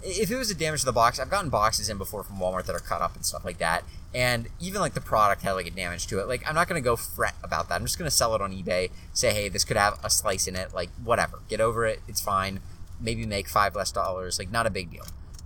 if 0.03 0.29
it 0.29 0.35
was 0.35 0.51
a 0.51 0.55
damage 0.55 0.81
to 0.81 0.85
the 0.85 0.91
box, 0.91 1.19
I've 1.19 1.29
gotten 1.29 1.49
boxes 1.49 1.89
in 1.89 1.97
before 1.97 2.23
from 2.23 2.37
Walmart 2.37 2.65
that 2.65 2.75
are 2.75 2.79
cut 2.79 3.01
up 3.01 3.15
and 3.15 3.25
stuff 3.25 3.45
like 3.45 3.57
that. 3.59 3.83
And 4.13 4.47
even 4.59 4.81
like 4.81 4.93
the 4.93 5.01
product 5.01 5.41
had 5.41 5.53
like 5.53 5.65
a 5.65 5.71
damage 5.71 6.07
to 6.07 6.19
it. 6.19 6.27
Like 6.27 6.47
I'm 6.47 6.55
not 6.55 6.67
gonna 6.67 6.81
go 6.81 6.95
fret 6.95 7.35
about 7.43 7.69
that. 7.69 7.75
I'm 7.75 7.85
just 7.85 7.97
gonna 7.97 8.11
sell 8.11 8.35
it 8.35 8.41
on 8.41 8.51
eBay. 8.51 8.91
Say, 9.13 9.33
hey, 9.33 9.49
this 9.49 9.63
could 9.63 9.77
have 9.77 9.97
a 10.03 10.09
slice 10.09 10.47
in 10.47 10.55
it. 10.55 10.73
Like 10.73 10.89
whatever. 11.03 11.39
Get 11.49 11.61
over 11.61 11.85
it. 11.85 12.01
It's 12.07 12.21
fine. 12.21 12.59
Maybe 12.99 13.25
make 13.25 13.47
five 13.47 13.75
less 13.75 13.91
dollars. 13.91 14.37
Like 14.37 14.51
not 14.51 14.67
a 14.67 14.69
big 14.69 14.91
deal. 14.91 15.05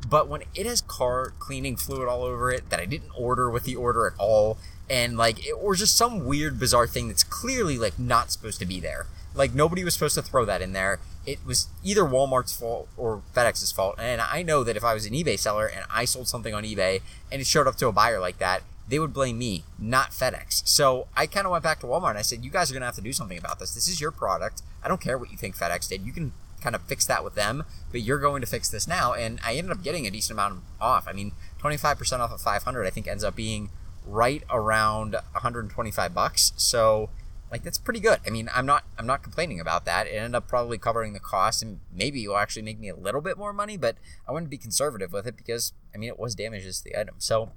But 0.09 0.27
when 0.27 0.43
it 0.55 0.65
has 0.65 0.81
car 0.81 1.33
cleaning 1.39 1.75
fluid 1.75 2.07
all 2.07 2.23
over 2.23 2.51
it 2.51 2.69
that 2.69 2.79
I 2.79 2.85
didn't 2.85 3.11
order 3.15 3.49
with 3.49 3.63
the 3.63 3.75
order 3.75 4.07
at 4.07 4.13
all, 4.17 4.57
and 4.89 5.17
like 5.17 5.45
it, 5.45 5.51
or 5.51 5.75
just 5.75 5.97
some 5.97 6.25
weird 6.25 6.59
bizarre 6.59 6.87
thing 6.87 7.07
that's 7.07 7.23
clearly 7.23 7.77
like 7.77 7.99
not 7.99 8.31
supposed 8.31 8.59
to 8.59 8.65
be 8.65 8.79
there 8.79 9.07
like 9.37 9.53
nobody 9.53 9.83
was 9.83 9.93
supposed 9.93 10.15
to 10.15 10.21
throw 10.21 10.43
that 10.45 10.61
in 10.61 10.73
there 10.73 10.99
it 11.27 11.46
was 11.46 11.67
either 11.84 12.03
walmart's 12.03 12.57
fault 12.57 12.88
or 12.96 13.22
fedex's 13.36 13.72
fault. 13.72 13.96
And 14.00 14.22
i 14.22 14.41
know 14.41 14.63
that 14.63 14.77
if 14.77 14.84
i 14.84 14.93
was 14.93 15.05
an 15.05 15.13
ebay 15.13 15.38
seller 15.38 15.67
and 15.67 15.86
i 15.91 16.05
sold 16.05 16.27
something 16.27 16.53
on 16.53 16.63
ebay 16.63 17.01
and 17.31 17.41
it 17.41 17.46
showed 17.46 17.67
up 17.67 17.75
to 17.75 17.88
a 17.88 17.91
buyer 17.91 18.19
like 18.19 18.39
that 18.39 18.63
they 18.89 19.00
would 19.00 19.12
blame 19.12 19.38
me 19.38 19.65
not 19.77 20.12
fedex. 20.12 20.65
So 20.65 21.07
i 21.15 21.27
kind 21.27 21.46
of 21.46 21.51
went 21.51 21.63
back 21.63 21.81
to 21.81 21.86
walmart 21.86 22.12
and 22.12 22.17
i 22.17 22.24
said 22.24 22.43
you 22.43 22.50
guys 22.50 22.72
are 22.72 22.74
going 22.74 22.81
to 22.81 22.88
have 22.88 22.96
to 22.96 23.01
do 23.01 23.13
something 23.13 23.38
about 23.38 23.60
this. 23.60 23.75
This 23.75 23.88
is 23.88 24.00
your 24.00 24.12
product. 24.12 24.62
I 24.81 24.88
don't 24.88 25.01
care 25.01 25.17
what 25.17 25.29
you 25.29 25.38
think 25.38 25.57
fedex 25.57 25.89
did. 25.89 26.05
You 26.05 26.13
can 26.13 26.31
kind 26.62 26.75
of 26.75 26.81
fix 26.84 27.05
that 27.05 27.24
with 27.24 27.36
them 27.36 27.63
but 27.91 28.01
you're 28.01 28.19
going 28.19 28.41
to 28.41 28.48
fix 28.48 28.69
this 28.69 28.88
now. 28.88 29.13
And 29.13 29.39
i 29.46 29.53
ended 29.53 29.72
up 29.72 29.84
getting 29.84 30.07
a 30.07 30.12
decent 30.12 30.39
amount 30.39 30.63
off. 30.79 31.07
I 31.07 31.12
mean 31.12 31.34
25% 31.62 32.19
off 32.19 32.31
of 32.31 32.39
500 32.39 32.88
i 32.88 32.89
think 32.89 33.07
ends 33.07 33.25
up 33.25 33.36
being 33.36 33.69
right 34.05 34.43
around 34.50 35.13
125 35.34 36.13
bucks. 36.13 36.53
So 36.55 37.10
like 37.51 37.63
that's 37.63 37.77
pretty 37.77 38.00
good. 38.00 38.20
I 38.25 38.30
mean, 38.30 38.50
I'm 38.54 38.66
not 38.66 38.84
I'm 38.98 39.08
not 39.08 39.24
complaining 39.24 39.60
about 39.60 39.86
that. 39.86 40.08
It 40.08 40.12
ended 40.12 40.36
up 40.36 40.48
probably 40.48 40.77
covering 40.77 41.13
the 41.13 41.20
cost 41.20 41.62
and 41.62 41.80
maybe 41.94 42.24
it 42.24 42.27
will 42.27 42.38
actually 42.38 42.63
make 42.63 42.80
me 42.80 42.89
a 42.89 42.96
little 42.96 43.22
bit 43.22 43.38
more 43.38 43.54
money, 43.54 43.77
but 43.77 43.98
I 44.27 44.32
wanted 44.32 44.46
to 44.46 44.50
be 44.50 44.58
conservative 44.58 45.13
with 45.13 45.27
it 45.27 45.38
because 45.38 45.74
I 45.94 45.98
mean 45.98 46.10
it 46.10 46.20
was 46.20 46.36
damages 46.36 46.80
to 46.80 46.84
the 46.86 47.00
item. 47.00 47.16
So 47.20 47.51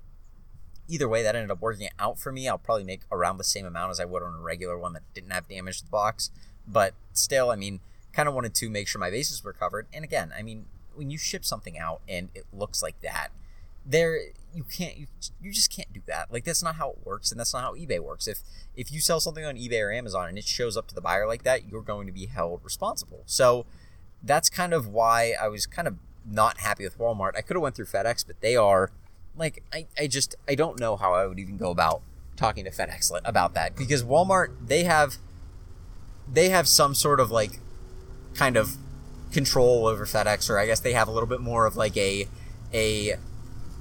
either 0.91 1.09
way 1.09 1.23
that 1.23 1.37
ended 1.37 1.51
up 1.51 1.61
working 1.61 1.89
out 1.99 2.19
for 2.19 2.33
me. 2.33 2.49
I'll 2.49 2.59
probably 2.59 2.85
make 2.85 3.03
around 3.13 3.39
the 3.39 3.45
same 3.45 3.65
amount 3.65 3.93
as 3.93 4.01
I 4.01 4.05
would 4.05 4.23
on 4.23 4.35
a 4.35 4.41
regular 4.41 4.79
one 4.79 4.93
that 4.95 5.03
didn't 5.15 5.31
have 5.31 5.49
damage 5.49 5.79
to 5.79 5.85
the 5.85 5.91
box. 5.91 6.31
But 6.67 6.95
still, 7.13 7.51
I 7.51 7.57
mean, 7.57 7.81
kind 8.13 8.29
of 8.29 8.35
wanted 8.35 8.55
to 8.55 8.69
make 8.69 8.89
sure 8.89 9.01
my 9.01 9.11
bases 9.11 9.43
were 9.43 9.53
covered. 9.53 9.87
And 9.93 10.05
again, 10.05 10.33
I 10.37 10.43
mean, 10.43 10.67
when 10.95 11.11
you 11.11 11.19
ship 11.19 11.45
something 11.45 11.79
out 11.79 12.01
and 12.09 12.29
it 12.35 12.45
looks 12.53 12.83
like 12.83 13.01
that, 13.03 13.29
there 13.87 14.21
you 14.55 14.65
can't 14.65 14.97
you, 14.97 15.07
you 15.41 15.53
just 15.53 15.75
can't 15.75 15.93
do 15.93 16.01
that. 16.07 16.33
Like 16.33 16.45
that's 16.45 16.63
not 16.63 16.77
how 16.77 16.91
it 16.91 16.99
works 17.05 17.31
and 17.31 17.39
that's 17.39 17.53
not 17.53 17.63
how 17.63 17.75
ebay 17.75 18.01
works. 18.01 18.27
If 18.29 18.41
if 18.77 18.93
you 18.93 19.01
sell 19.01 19.21
something 19.21 19.45
on 19.45 19.57
ebay 19.57 19.83
or 19.83 19.93
amazon 19.93 20.29
and 20.29 20.39
it 20.39 20.45
shows 20.45 20.77
up 20.77 20.89
to 20.89 20.95
the 20.95 21.01
buyer 21.01 21.27
like 21.27 21.43
that 21.45 21.69
you're 21.69 21.83
going 21.83 22.07
to 22.07 22.13
be 22.13 22.27
held 22.27 22.61
responsible. 22.65 23.23
So 23.27 23.67
that's 24.23 24.51
kind 24.51 24.75
of 24.75 24.87
why 24.87 25.35
i 25.41 25.49
was 25.49 25.65
kind 25.65 25.89
of 25.89 25.97
not 26.27 26.59
happy 26.59 26.85
with 26.85 26.99
walmart. 26.99 27.37
I 27.37 27.41
could 27.41 27.57
have 27.57 27.63
went 27.63 27.75
through 27.75 27.87
fedex 27.87 28.27
but 28.27 28.41
they 28.41 28.57
are 28.57 28.91
like 29.37 29.63
I, 29.73 29.87
I 29.99 30.07
just 30.07 30.35
I 30.49 30.55
don't 30.55 30.79
know 30.79 30.97
how 30.97 31.15
I 31.15 31.27
would 31.27 31.39
even 31.39 31.57
go 31.57 31.71
about 31.71 32.03
talking 32.37 32.65
to 32.65 32.71
FedEx 32.71 33.13
about 33.25 33.55
that. 33.55 33.77
Because 33.77 34.03
Walmart 34.03 34.55
they 34.67 34.85
have 34.85 35.17
they 36.31 36.49
have 36.49 36.69
some 36.69 36.95
sort 36.95 37.21
of 37.21 37.31
like 37.31 37.61
kind 38.35 38.57
of 38.57 38.77
control 39.33 39.87
over 39.87 40.07
FedEx 40.07 40.49
or 40.51 40.59
I 40.59 40.67
guess 40.67 40.81
they 40.81 40.93
have 40.93 41.09
a 41.09 41.11
little 41.11 41.29
bit 41.29 41.41
more 41.41 41.67
of 41.67 41.77
like 41.77 41.97
a 41.97 42.29
a 42.73 43.17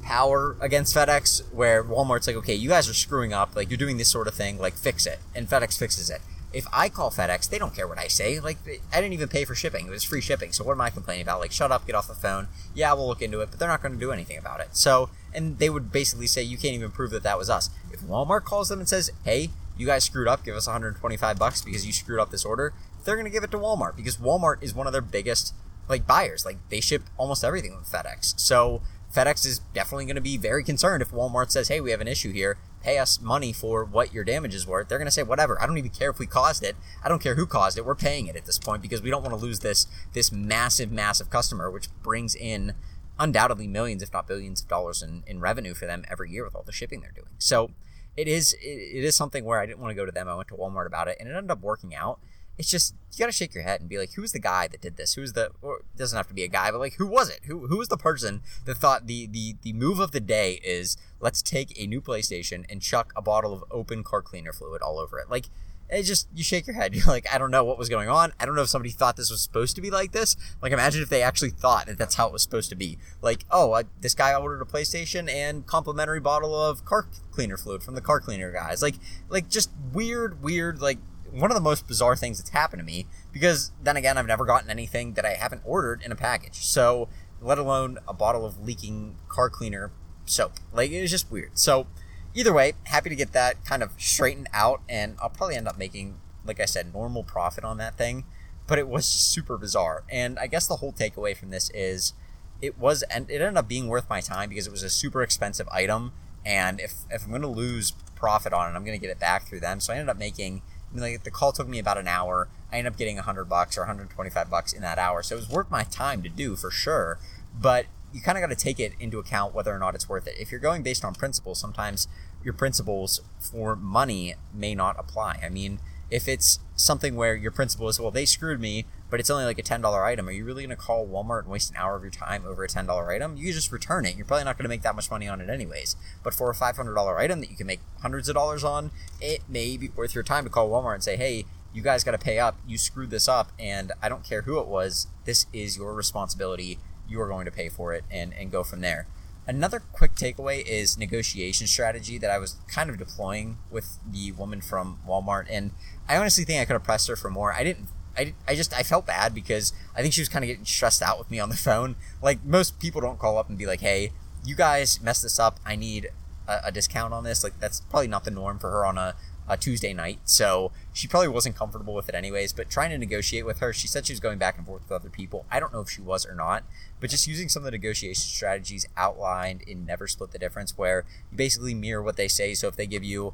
power 0.03 0.55
against 0.59 0.95
FedEx 0.95 1.41
where 1.53 1.83
Walmart's 1.83 2.27
like 2.27 2.35
okay 2.35 2.55
you 2.55 2.69
guys 2.69 2.89
are 2.89 2.93
screwing 2.93 3.33
up 3.33 3.55
like 3.55 3.69
you're 3.69 3.77
doing 3.77 3.97
this 3.97 4.09
sort 4.09 4.27
of 4.27 4.33
thing 4.33 4.57
like 4.57 4.73
fix 4.73 5.05
it 5.05 5.19
and 5.35 5.47
FedEx 5.47 5.77
fixes 5.77 6.09
it 6.09 6.21
if 6.51 6.65
I 6.73 6.89
call 6.89 7.11
FedEx, 7.11 7.49
they 7.49 7.59
don't 7.59 7.75
care 7.75 7.87
what 7.87 7.99
I 7.99 8.07
say. 8.07 8.39
Like, 8.39 8.57
I 8.91 9.01
didn't 9.01 9.13
even 9.13 9.27
pay 9.27 9.45
for 9.45 9.53
shipping. 9.53 9.87
It 9.87 9.91
was 9.91 10.03
free 10.03 10.21
shipping. 10.21 10.51
So 10.51 10.63
what 10.63 10.73
am 10.73 10.81
I 10.81 10.89
complaining 10.89 11.21
about? 11.21 11.39
Like, 11.39 11.51
shut 11.51 11.71
up, 11.71 11.85
get 11.85 11.95
off 11.95 12.07
the 12.07 12.15
phone. 12.15 12.47
Yeah, 12.73 12.93
we'll 12.93 13.07
look 13.07 13.21
into 13.21 13.41
it, 13.41 13.49
but 13.51 13.59
they're 13.59 13.69
not 13.69 13.81
going 13.81 13.93
to 13.93 13.99
do 13.99 14.11
anything 14.11 14.37
about 14.37 14.59
it. 14.59 14.69
So, 14.75 15.09
and 15.33 15.59
they 15.59 15.69
would 15.69 15.91
basically 15.91 16.27
say, 16.27 16.41
you 16.41 16.57
can't 16.57 16.73
even 16.73 16.91
prove 16.91 17.11
that 17.11 17.23
that 17.23 17.37
was 17.37 17.49
us. 17.49 17.69
If 17.91 18.01
Walmart 18.01 18.45
calls 18.45 18.69
them 18.69 18.79
and 18.79 18.89
says, 18.89 19.11
hey, 19.23 19.49
you 19.77 19.85
guys 19.85 20.03
screwed 20.03 20.27
up, 20.27 20.43
give 20.43 20.55
us 20.55 20.67
125 20.67 21.37
bucks 21.37 21.61
because 21.61 21.85
you 21.85 21.93
screwed 21.93 22.19
up 22.19 22.31
this 22.31 22.45
order, 22.45 22.73
they're 23.05 23.15
going 23.15 23.25
to 23.25 23.31
give 23.31 23.43
it 23.43 23.51
to 23.51 23.57
Walmart 23.57 23.95
because 23.95 24.17
Walmart 24.17 24.61
is 24.61 24.73
one 24.73 24.87
of 24.87 24.93
their 24.93 25.01
biggest, 25.01 25.53
like, 25.87 26.07
buyers. 26.07 26.45
Like, 26.45 26.57
they 26.69 26.81
ship 26.81 27.03
almost 27.17 27.43
everything 27.43 27.75
with 27.75 27.91
FedEx. 27.91 28.39
So, 28.39 28.81
FedEx 29.13 29.45
is 29.45 29.59
definitely 29.73 30.05
going 30.05 30.15
to 30.15 30.21
be 30.21 30.37
very 30.37 30.63
concerned 30.63 31.01
if 31.01 31.11
Walmart 31.11 31.51
says, 31.51 31.67
hey, 31.67 31.81
we 31.81 31.91
have 31.91 32.01
an 32.01 32.07
issue 32.07 32.31
here 32.31 32.57
pay 32.81 32.97
us 32.97 33.19
money 33.19 33.51
for 33.51 33.83
what 33.83 34.13
your 34.13 34.23
damages 34.23 34.65
were, 34.65 34.83
they're 34.83 34.97
going 34.97 35.07
to 35.07 35.11
say 35.11 35.23
whatever. 35.23 35.61
I 35.61 35.67
don't 35.67 35.77
even 35.77 35.91
care 35.91 36.09
if 36.09 36.19
we 36.19 36.25
caused 36.25 36.63
it. 36.63 36.75
I 37.03 37.09
don't 37.09 37.21
care 37.21 37.35
who 37.35 37.45
caused 37.45 37.77
it. 37.77 37.85
We're 37.85 37.95
paying 37.95 38.27
it 38.27 38.35
at 38.35 38.45
this 38.45 38.59
point 38.59 38.81
because 38.81 39.01
we 39.01 39.09
don't 39.09 39.21
want 39.21 39.37
to 39.37 39.43
lose 39.43 39.59
this 39.59 39.87
this 40.13 40.31
massive 40.31 40.91
massive 40.91 41.29
customer 41.29 41.69
which 41.69 41.87
brings 42.01 42.35
in 42.35 42.73
undoubtedly 43.19 43.67
millions 43.67 44.01
if 44.01 44.13
not 44.13 44.27
billions 44.27 44.61
of 44.61 44.67
dollars 44.67 45.01
in, 45.01 45.23
in 45.27 45.39
revenue 45.39 45.73
for 45.73 45.85
them 45.85 46.05
every 46.09 46.31
year 46.31 46.45
with 46.45 46.55
all 46.55 46.63
the 46.63 46.71
shipping 46.71 47.01
they're 47.01 47.11
doing. 47.11 47.35
So 47.37 47.71
it 48.15 48.27
is 48.27 48.53
it, 48.53 48.65
it 48.65 49.03
is 49.03 49.15
something 49.15 49.43
where 49.43 49.59
I 49.59 49.65
didn't 49.65 49.79
want 49.79 49.91
to 49.91 49.95
go 49.95 50.05
to 50.05 50.11
them. 50.11 50.27
I 50.27 50.35
went 50.35 50.47
to 50.49 50.55
Walmart 50.55 50.87
about 50.87 51.07
it 51.07 51.17
and 51.19 51.27
it 51.27 51.35
ended 51.35 51.51
up 51.51 51.61
working 51.61 51.93
out 51.93 52.19
it's 52.59 52.69
just 52.69 52.93
you 53.13 53.19
got 53.19 53.27
to 53.27 53.31
shake 53.31 53.55
your 53.55 53.63
head 53.63 53.79
and 53.79 53.89
be 53.89 53.97
like, 53.97 54.13
who's 54.13 54.33
the 54.33 54.39
guy 54.39 54.67
that 54.67 54.81
did 54.81 54.97
this? 54.97 55.13
Who's 55.13 55.31
the? 55.31 55.49
Or 55.61 55.81
doesn't 55.95 56.15
have 56.15 56.27
to 56.27 56.33
be 56.33 56.43
a 56.43 56.49
guy, 56.49 56.69
but 56.71 56.79
like, 56.79 56.95
who 56.95 57.07
was 57.07 57.29
it? 57.29 57.39
Who 57.45 57.67
who 57.67 57.77
was 57.77 57.87
the 57.87 57.97
person 57.97 58.41
that 58.65 58.75
thought 58.75 59.07
the 59.07 59.25
the 59.27 59.55
the 59.61 59.71
move 59.71 59.99
of 59.99 60.11
the 60.11 60.19
day 60.19 60.59
is 60.63 60.97
let's 61.21 61.41
take 61.41 61.73
a 61.79 61.87
new 61.87 62.01
PlayStation 62.01 62.65
and 62.69 62.81
chuck 62.81 63.13
a 63.15 63.21
bottle 63.21 63.53
of 63.53 63.63
open 63.71 64.03
car 64.03 64.21
cleaner 64.21 64.51
fluid 64.51 64.81
all 64.81 64.99
over 64.99 65.17
it? 65.19 65.29
Like, 65.29 65.45
it 65.89 66.03
just 66.03 66.27
you 66.35 66.43
shake 66.43 66.67
your 66.67 66.75
head. 66.75 66.93
You're 66.95 67.05
like, 67.05 67.25
I 67.33 67.37
don't 67.37 67.49
know 67.49 67.63
what 67.63 67.77
was 67.77 67.87
going 67.87 68.09
on. 68.09 68.33
I 68.41 68.45
don't 68.45 68.55
know 68.55 68.63
if 68.63 68.69
somebody 68.69 68.91
thought 68.91 69.15
this 69.15 69.31
was 69.31 69.41
supposed 69.41 69.77
to 69.77 69.81
be 69.81 69.89
like 69.89 70.11
this. 70.11 70.35
Like, 70.61 70.73
imagine 70.73 71.01
if 71.01 71.07
they 71.07 71.21
actually 71.21 71.51
thought 71.51 71.85
that 71.85 71.97
that's 71.97 72.15
how 72.15 72.27
it 72.27 72.33
was 72.33 72.43
supposed 72.43 72.69
to 72.71 72.75
be. 72.75 72.97
Like, 73.21 73.45
oh, 73.49 73.81
this 74.01 74.13
guy 74.13 74.35
ordered 74.35 74.61
a 74.61 74.65
PlayStation 74.65 75.33
and 75.33 75.65
complimentary 75.65 76.19
bottle 76.19 76.53
of 76.53 76.83
car 76.83 77.07
cleaner 77.31 77.55
fluid 77.55 77.83
from 77.83 77.95
the 77.95 78.01
car 78.01 78.19
cleaner 78.19 78.51
guys. 78.51 78.81
Like, 78.81 78.95
like 79.29 79.49
just 79.49 79.71
weird, 79.93 80.43
weird, 80.43 80.81
like 80.81 80.97
one 81.31 81.51
of 81.51 81.55
the 81.55 81.61
most 81.61 81.87
bizarre 81.87 82.15
things 82.15 82.37
that's 82.37 82.49
happened 82.51 82.79
to 82.79 82.85
me 82.85 83.05
because 83.31 83.71
then 83.81 83.97
again 83.97 84.17
I've 84.17 84.27
never 84.27 84.45
gotten 84.45 84.69
anything 84.69 85.13
that 85.13 85.25
I 85.25 85.33
haven't 85.33 85.61
ordered 85.65 86.01
in 86.03 86.11
a 86.11 86.15
package. 86.15 86.65
So 86.65 87.09
let 87.41 87.57
alone 87.57 87.99
a 88.07 88.13
bottle 88.13 88.45
of 88.45 88.59
leaking 88.59 89.15
car 89.27 89.49
cleaner 89.49 89.91
soap. 90.25 90.53
Like 90.73 90.91
it 90.91 91.01
was 91.01 91.11
just 91.11 91.31
weird. 91.31 91.57
So 91.57 91.87
either 92.33 92.53
way, 92.53 92.73
happy 92.85 93.09
to 93.09 93.15
get 93.15 93.33
that 93.33 93.63
kind 93.65 93.83
of 93.83 93.91
straightened 93.97 94.49
out 94.53 94.81
and 94.89 95.15
I'll 95.21 95.29
probably 95.29 95.55
end 95.55 95.67
up 95.67 95.77
making 95.77 96.19
like 96.45 96.59
I 96.59 96.65
said 96.65 96.93
normal 96.93 97.23
profit 97.23 97.63
on 97.63 97.77
that 97.77 97.95
thing, 97.95 98.25
but 98.65 98.79
it 98.79 98.87
was 98.87 99.05
super 99.05 99.57
bizarre. 99.57 100.03
And 100.09 100.39
I 100.39 100.47
guess 100.47 100.67
the 100.67 100.77
whole 100.77 100.93
takeaway 100.93 101.35
from 101.35 101.49
this 101.49 101.69
is 101.73 102.13
it 102.61 102.77
was 102.77 103.03
and 103.03 103.29
it 103.29 103.41
ended 103.41 103.57
up 103.57 103.67
being 103.67 103.87
worth 103.87 104.09
my 104.09 104.21
time 104.21 104.49
because 104.49 104.67
it 104.67 104.71
was 104.71 104.83
a 104.83 104.89
super 104.89 105.21
expensive 105.21 105.67
item 105.69 106.11
and 106.45 106.79
if 106.79 106.93
if 107.09 107.23
I'm 107.23 107.29
going 107.29 107.41
to 107.41 107.47
lose 107.47 107.91
profit 108.15 108.53
on 108.53 108.71
it, 108.71 108.75
I'm 108.75 108.83
going 108.83 108.99
to 108.99 109.01
get 109.01 109.11
it 109.11 109.19
back 109.19 109.47
through 109.47 109.61
them. 109.61 109.79
So 109.79 109.93
I 109.93 109.97
ended 109.97 110.09
up 110.09 110.17
making 110.17 110.61
like 110.93 111.23
the 111.23 111.31
call 111.31 111.51
took 111.51 111.67
me 111.67 111.79
about 111.79 111.97
an 111.97 112.07
hour. 112.07 112.47
I 112.71 112.77
ended 112.77 112.93
up 112.93 112.97
getting 112.97 113.15
100 113.15 113.45
bucks 113.45 113.77
or 113.77 113.81
125 113.81 114.49
bucks 114.49 114.73
in 114.73 114.81
that 114.81 114.97
hour. 114.97 115.23
So 115.23 115.35
it 115.35 115.39
was 115.39 115.49
worth 115.49 115.69
my 115.69 115.83
time 115.83 116.21
to 116.23 116.29
do 116.29 116.55
for 116.55 116.71
sure. 116.71 117.19
But 117.59 117.85
you 118.13 118.21
kind 118.21 118.37
of 118.37 118.41
got 118.41 118.49
to 118.49 118.55
take 118.55 118.79
it 118.79 118.93
into 118.99 119.19
account 119.19 119.53
whether 119.53 119.73
or 119.73 119.79
not 119.79 119.95
it's 119.95 120.09
worth 120.09 120.27
it. 120.27 120.35
If 120.39 120.51
you're 120.51 120.59
going 120.59 120.83
based 120.83 121.05
on 121.05 121.13
principles, 121.13 121.59
sometimes 121.59 122.07
your 122.43 122.53
principles 122.53 123.21
for 123.39 123.75
money 123.75 124.35
may 124.53 124.73
not 124.73 124.95
apply. 124.99 125.39
I 125.43 125.49
mean, 125.49 125.79
if 126.09 126.27
it's 126.27 126.59
something 126.75 127.15
where 127.15 127.35
your 127.35 127.51
principle 127.51 127.87
is, 127.89 127.99
well, 127.99 128.11
they 128.11 128.25
screwed 128.25 128.59
me, 128.59 128.85
but 129.09 129.19
it's 129.19 129.29
only 129.29 129.45
like 129.45 129.59
a 129.59 129.63
$10 129.63 130.03
item, 130.03 130.27
are 130.27 130.31
you 130.31 130.43
really 130.43 130.63
going 130.63 130.75
to 130.75 130.81
call 130.81 131.07
Walmart 131.07 131.43
and 131.43 131.49
waste 131.49 131.71
an 131.71 131.77
hour 131.77 131.95
of 131.95 132.03
your 132.03 132.11
time 132.11 132.43
over 132.45 132.63
a 132.63 132.67
$10 132.67 133.07
item? 133.07 133.37
You 133.37 133.53
just 133.53 133.71
return 133.71 134.05
it. 134.05 134.15
You're 134.15 134.25
probably 134.25 134.45
not 134.45 134.57
going 134.57 134.63
to 134.63 134.69
make 134.69 134.81
that 134.83 134.95
much 134.95 135.11
money 135.11 135.27
on 135.27 135.41
it 135.41 135.49
anyways. 135.49 135.95
But 136.23 136.33
for 136.33 136.49
a 136.49 136.55
$500 136.55 137.17
item 137.17 137.39
that 137.41 137.49
you 137.49 137.55
can 137.55 137.67
make 137.67 137.81
hundreds 138.01 138.29
of 138.29 138.35
dollars 138.35 138.63
on, 138.63 138.91
it 139.21 139.41
may 139.47 139.77
be 139.77 139.89
worth 139.89 140.15
your 140.15 140.23
time 140.23 140.45
to 140.45 140.49
call 140.49 140.69
Walmart 140.69 140.95
and 140.95 141.03
say, 141.03 141.17
hey, 141.17 141.45
you 141.73 141.81
guys 141.81 142.03
got 142.03 142.11
to 142.11 142.17
pay 142.17 142.39
up. 142.39 142.57
You 142.67 142.77
screwed 142.77 143.11
this 143.11 143.27
up, 143.27 143.51
and 143.59 143.91
I 144.01 144.09
don't 144.09 144.23
care 144.23 144.41
who 144.43 144.59
it 144.59 144.67
was. 144.67 145.07
This 145.25 145.45
is 145.53 145.77
your 145.77 145.93
responsibility. 145.93 146.79
You 147.07 147.21
are 147.21 147.27
going 147.27 147.45
to 147.45 147.51
pay 147.51 147.69
for 147.69 147.93
it 147.93 148.03
and, 148.09 148.33
and 148.33 148.51
go 148.51 148.63
from 148.63 148.81
there. 148.81 149.05
Another 149.49 149.79
quick 149.79 150.13
takeaway 150.13 150.63
is 150.63 150.95
negotiation 150.95 151.65
strategy 151.65 152.19
that 152.19 152.29
I 152.29 152.37
was 152.37 152.57
kind 152.67 152.87
of 152.87 152.99
deploying 152.99 153.57
with 153.71 153.97
the 154.07 154.31
woman 154.31 154.61
from 154.61 154.99
Walmart, 155.07 155.47
and 155.49 155.71
I 156.07 156.17
honestly 156.17 156.43
think 156.43 156.61
I 156.61 156.65
could 156.65 156.73
have 156.73 156.83
pressed 156.83 157.07
her 157.07 157.15
for 157.15 157.31
more. 157.31 157.51
I 157.51 157.63
didn't. 157.63 157.87
I, 158.15 158.35
I 158.47 158.53
just 158.53 158.71
I 158.75 158.83
felt 158.83 159.07
bad 159.07 159.33
because 159.33 159.73
I 159.95 160.03
think 160.03 160.13
she 160.13 160.21
was 160.21 160.29
kind 160.29 160.45
of 160.45 160.49
getting 160.49 160.65
stressed 160.65 161.01
out 161.01 161.17
with 161.17 161.31
me 161.31 161.39
on 161.39 161.49
the 161.49 161.55
phone. 161.67 161.95
Like 162.21 162.45
most 162.45 162.79
people 162.79 163.01
don't 163.01 163.17
call 163.17 163.39
up 163.39 163.49
and 163.49 163.57
be 163.57 163.65
like, 163.65 163.79
"Hey, 163.79 164.11
you 164.45 164.55
guys 164.55 165.01
messed 165.01 165.23
this 165.23 165.39
up. 165.39 165.59
I 165.65 165.75
need 165.75 166.09
a, 166.47 166.59
a 166.65 166.71
discount 166.71 167.15
on 167.15 167.23
this." 167.23 167.43
Like 167.43 167.59
that's 167.59 167.79
probably 167.79 168.07
not 168.07 168.25
the 168.25 168.31
norm 168.31 168.59
for 168.59 168.69
her 168.69 168.85
on 168.85 168.99
a 168.99 169.15
a 169.49 169.57
Tuesday 169.57 169.93
night, 169.93 170.19
so 170.25 170.71
she 170.93 171.07
probably 171.07 171.27
wasn't 171.27 171.55
comfortable 171.55 171.95
with 171.95 172.07
it 172.07 172.15
anyways. 172.15 172.53
But 172.53 172.69
trying 172.69 172.91
to 172.91 172.97
negotiate 172.97 173.45
with 173.45 173.59
her, 173.59 173.73
she 173.73 173.87
said 173.87 174.05
she 174.05 174.13
was 174.13 174.19
going 174.19 174.37
back 174.37 174.57
and 174.57 174.65
forth 174.65 174.83
with 174.83 174.91
other 174.91 175.09
people. 175.09 175.45
I 175.49 175.59
don't 175.59 175.73
know 175.73 175.81
if 175.81 175.89
she 175.89 176.01
was 176.01 176.25
or 176.25 176.35
not, 176.35 176.63
but 176.99 177.09
just 177.09 177.27
using 177.27 177.49
some 177.49 177.61
of 177.61 177.65
the 177.65 177.71
negotiation 177.71 178.21
strategies 178.21 178.87
outlined 178.95 179.63
in 179.63 179.85
Never 179.85 180.07
Split 180.07 180.31
the 180.31 180.39
Difference, 180.39 180.77
where 180.77 181.03
you 181.31 181.37
basically 181.37 181.73
mirror 181.73 182.03
what 182.03 182.15
they 182.15 182.27
say. 182.27 182.53
So 182.53 182.67
if 182.67 182.75
they 182.75 182.85
give 182.85 183.03
you 183.03 183.33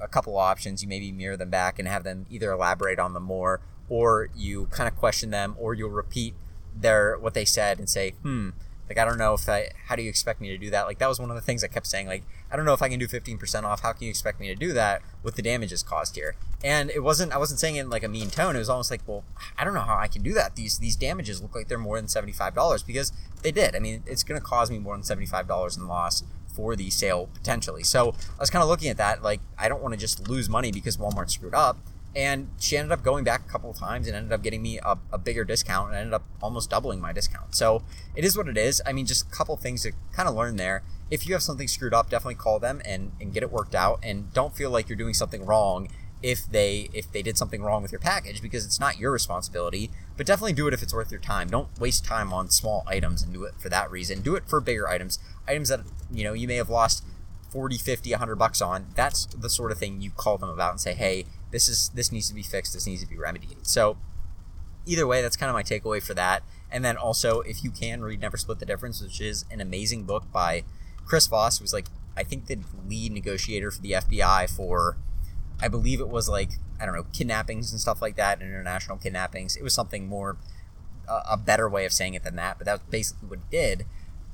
a 0.00 0.08
couple 0.08 0.36
options, 0.36 0.82
you 0.82 0.88
maybe 0.88 1.10
mirror 1.10 1.36
them 1.36 1.50
back 1.50 1.78
and 1.78 1.88
have 1.88 2.04
them 2.04 2.26
either 2.30 2.52
elaborate 2.52 2.98
on 2.98 3.12
them 3.12 3.24
more, 3.24 3.60
or 3.88 4.28
you 4.34 4.66
kind 4.66 4.88
of 4.88 4.96
question 4.96 5.30
them, 5.30 5.56
or 5.58 5.74
you'll 5.74 5.90
repeat 5.90 6.34
their 6.74 7.18
what 7.18 7.34
they 7.34 7.44
said 7.44 7.78
and 7.78 7.88
say, 7.88 8.10
hmm 8.22 8.50
like, 8.88 8.98
I 8.98 9.04
don't 9.04 9.18
know 9.18 9.34
if 9.34 9.48
I, 9.48 9.70
how 9.86 9.96
do 9.96 10.02
you 10.02 10.08
expect 10.08 10.40
me 10.40 10.48
to 10.48 10.58
do 10.58 10.70
that? 10.70 10.86
Like, 10.86 10.98
that 10.98 11.08
was 11.08 11.18
one 11.18 11.30
of 11.30 11.36
the 11.36 11.42
things 11.42 11.64
I 11.64 11.68
kept 11.68 11.86
saying. 11.86 12.06
Like, 12.06 12.22
I 12.50 12.56
don't 12.56 12.64
know 12.64 12.72
if 12.72 12.82
I 12.82 12.88
can 12.88 12.98
do 12.98 13.08
15% 13.08 13.64
off. 13.64 13.80
How 13.80 13.92
can 13.92 14.04
you 14.04 14.10
expect 14.10 14.38
me 14.38 14.48
to 14.48 14.54
do 14.54 14.72
that 14.72 15.02
with 15.22 15.34
the 15.34 15.42
damages 15.42 15.82
caused 15.82 16.14
here? 16.14 16.36
And 16.62 16.90
it 16.90 17.02
wasn't, 17.02 17.32
I 17.32 17.38
wasn't 17.38 17.60
saying 17.60 17.76
it 17.76 17.80
in 17.80 17.90
like 17.90 18.04
a 18.04 18.08
mean 18.08 18.30
tone. 18.30 18.54
It 18.54 18.60
was 18.60 18.68
almost 18.68 18.90
like, 18.90 19.02
well, 19.06 19.24
I 19.58 19.64
don't 19.64 19.74
know 19.74 19.80
how 19.80 19.96
I 19.96 20.08
can 20.08 20.22
do 20.22 20.32
that. 20.34 20.56
These, 20.56 20.78
these 20.78 20.96
damages 20.96 21.42
look 21.42 21.54
like 21.54 21.68
they're 21.68 21.78
more 21.78 22.00
than 22.00 22.06
$75 22.06 22.86
because 22.86 23.12
they 23.42 23.52
did. 23.52 23.74
I 23.74 23.80
mean, 23.80 24.02
it's 24.06 24.22
going 24.22 24.40
to 24.40 24.46
cause 24.46 24.70
me 24.70 24.78
more 24.78 24.96
than 24.96 25.02
$75 25.02 25.76
in 25.76 25.88
loss 25.88 26.22
for 26.46 26.74
the 26.74 26.88
sale 26.90 27.28
potentially. 27.34 27.82
So 27.82 28.14
I 28.38 28.40
was 28.40 28.50
kind 28.50 28.62
of 28.62 28.68
looking 28.68 28.88
at 28.88 28.96
that. 28.96 29.22
Like, 29.22 29.40
I 29.58 29.68
don't 29.68 29.82
want 29.82 29.94
to 29.94 30.00
just 30.00 30.28
lose 30.28 30.48
money 30.48 30.72
because 30.72 30.96
Walmart 30.96 31.30
screwed 31.30 31.54
up 31.54 31.78
and 32.16 32.48
she 32.58 32.78
ended 32.78 32.92
up 32.92 33.04
going 33.04 33.24
back 33.24 33.42
a 33.46 33.48
couple 33.48 33.70
of 33.70 33.76
times 33.76 34.06
and 34.08 34.16
ended 34.16 34.32
up 34.32 34.42
getting 34.42 34.62
me 34.62 34.78
a, 34.78 34.98
a, 35.12 35.18
bigger 35.18 35.44
discount 35.44 35.90
and 35.90 35.98
ended 35.98 36.14
up 36.14 36.24
almost 36.42 36.70
doubling 36.70 36.98
my 36.98 37.12
discount. 37.12 37.54
So 37.54 37.82
it 38.14 38.24
is 38.24 38.38
what 38.38 38.48
it 38.48 38.56
is. 38.56 38.80
I 38.86 38.94
mean, 38.94 39.04
just 39.04 39.28
a 39.28 39.30
couple 39.30 39.54
things 39.58 39.82
to 39.82 39.92
kind 40.14 40.26
of 40.26 40.34
learn 40.34 40.56
there. 40.56 40.82
If 41.10 41.26
you 41.28 41.34
have 41.34 41.42
something 41.42 41.68
screwed 41.68 41.92
up, 41.92 42.08
definitely 42.08 42.36
call 42.36 42.58
them 42.58 42.80
and, 42.86 43.12
and 43.20 43.34
get 43.34 43.42
it 43.42 43.52
worked 43.52 43.74
out. 43.74 44.00
And 44.02 44.32
don't 44.32 44.56
feel 44.56 44.70
like 44.70 44.88
you're 44.88 44.96
doing 44.96 45.12
something 45.12 45.44
wrong 45.44 45.88
if 46.22 46.46
they 46.50 46.88
if 46.94 47.12
they 47.12 47.20
did 47.20 47.36
something 47.36 47.62
wrong 47.62 47.82
with 47.82 47.92
your 47.92 47.98
package 47.98 48.40
because 48.40 48.64
it's 48.64 48.80
not 48.80 48.98
your 48.98 49.12
responsibility. 49.12 49.90
But 50.16 50.26
definitely 50.26 50.54
do 50.54 50.66
it 50.66 50.72
if 50.72 50.82
it's 50.82 50.94
worth 50.94 51.10
your 51.10 51.20
time. 51.20 51.50
Don't 51.50 51.68
waste 51.78 52.06
time 52.06 52.32
on 52.32 52.48
small 52.48 52.82
items 52.86 53.22
and 53.22 53.34
do 53.34 53.44
it 53.44 53.54
for 53.58 53.68
that 53.68 53.90
reason. 53.90 54.22
Do 54.22 54.36
it 54.36 54.48
for 54.48 54.62
bigger 54.62 54.88
items, 54.88 55.18
items 55.46 55.68
that 55.68 55.80
you 56.10 56.24
know 56.24 56.32
you 56.32 56.48
may 56.48 56.56
have 56.56 56.70
lost 56.70 57.04
40, 57.50 57.76
50, 57.76 58.10
100 58.10 58.36
bucks 58.36 58.62
on. 58.62 58.86
That's 58.94 59.26
the 59.26 59.50
sort 59.50 59.70
of 59.70 59.78
thing 59.78 60.00
you 60.00 60.10
call 60.10 60.38
them 60.38 60.48
about 60.48 60.72
and 60.72 60.80
say, 60.80 60.94
"Hey, 60.94 61.26
this 61.50 61.68
is 61.68 61.90
this 61.94 62.10
needs 62.12 62.28
to 62.28 62.34
be 62.34 62.42
fixed 62.42 62.74
this 62.74 62.86
needs 62.86 63.02
to 63.02 63.08
be 63.08 63.16
remedied. 63.16 63.66
So 63.66 63.98
either 64.86 65.06
way 65.06 65.20
that's 65.20 65.36
kind 65.36 65.50
of 65.50 65.54
my 65.54 65.62
takeaway 65.62 66.02
for 66.02 66.14
that. 66.14 66.42
And 66.70 66.84
then 66.84 66.96
also 66.96 67.40
if 67.40 67.62
you 67.62 67.70
can 67.70 68.02
read 68.02 68.20
never 68.20 68.36
split 68.36 68.58
the 68.58 68.66
difference 68.66 69.02
which 69.02 69.20
is 69.20 69.44
an 69.50 69.60
amazing 69.60 70.04
book 70.04 70.30
by 70.32 70.64
chris 71.04 71.28
voss 71.28 71.58
who's 71.58 71.72
like 71.72 71.86
i 72.16 72.24
think 72.24 72.46
the 72.46 72.58
lead 72.88 73.12
negotiator 73.12 73.70
for 73.70 73.80
the 73.80 73.92
fbi 73.92 74.50
for 74.50 74.96
i 75.60 75.68
believe 75.68 76.00
it 76.00 76.08
was 76.08 76.28
like 76.28 76.50
i 76.80 76.84
don't 76.84 76.96
know 76.96 77.06
kidnappings 77.12 77.70
and 77.70 77.80
stuff 77.80 78.02
like 78.02 78.16
that 78.16 78.42
international 78.42 78.98
kidnappings. 78.98 79.56
It 79.56 79.62
was 79.62 79.72
something 79.72 80.08
more 80.08 80.36
uh, 81.08 81.22
a 81.30 81.36
better 81.36 81.68
way 81.68 81.84
of 81.84 81.92
saying 81.92 82.14
it 82.14 82.24
than 82.24 82.36
that 82.36 82.58
but 82.58 82.64
that's 82.64 82.82
basically 82.90 83.28
what 83.28 83.38
it 83.38 83.50
did. 83.50 83.86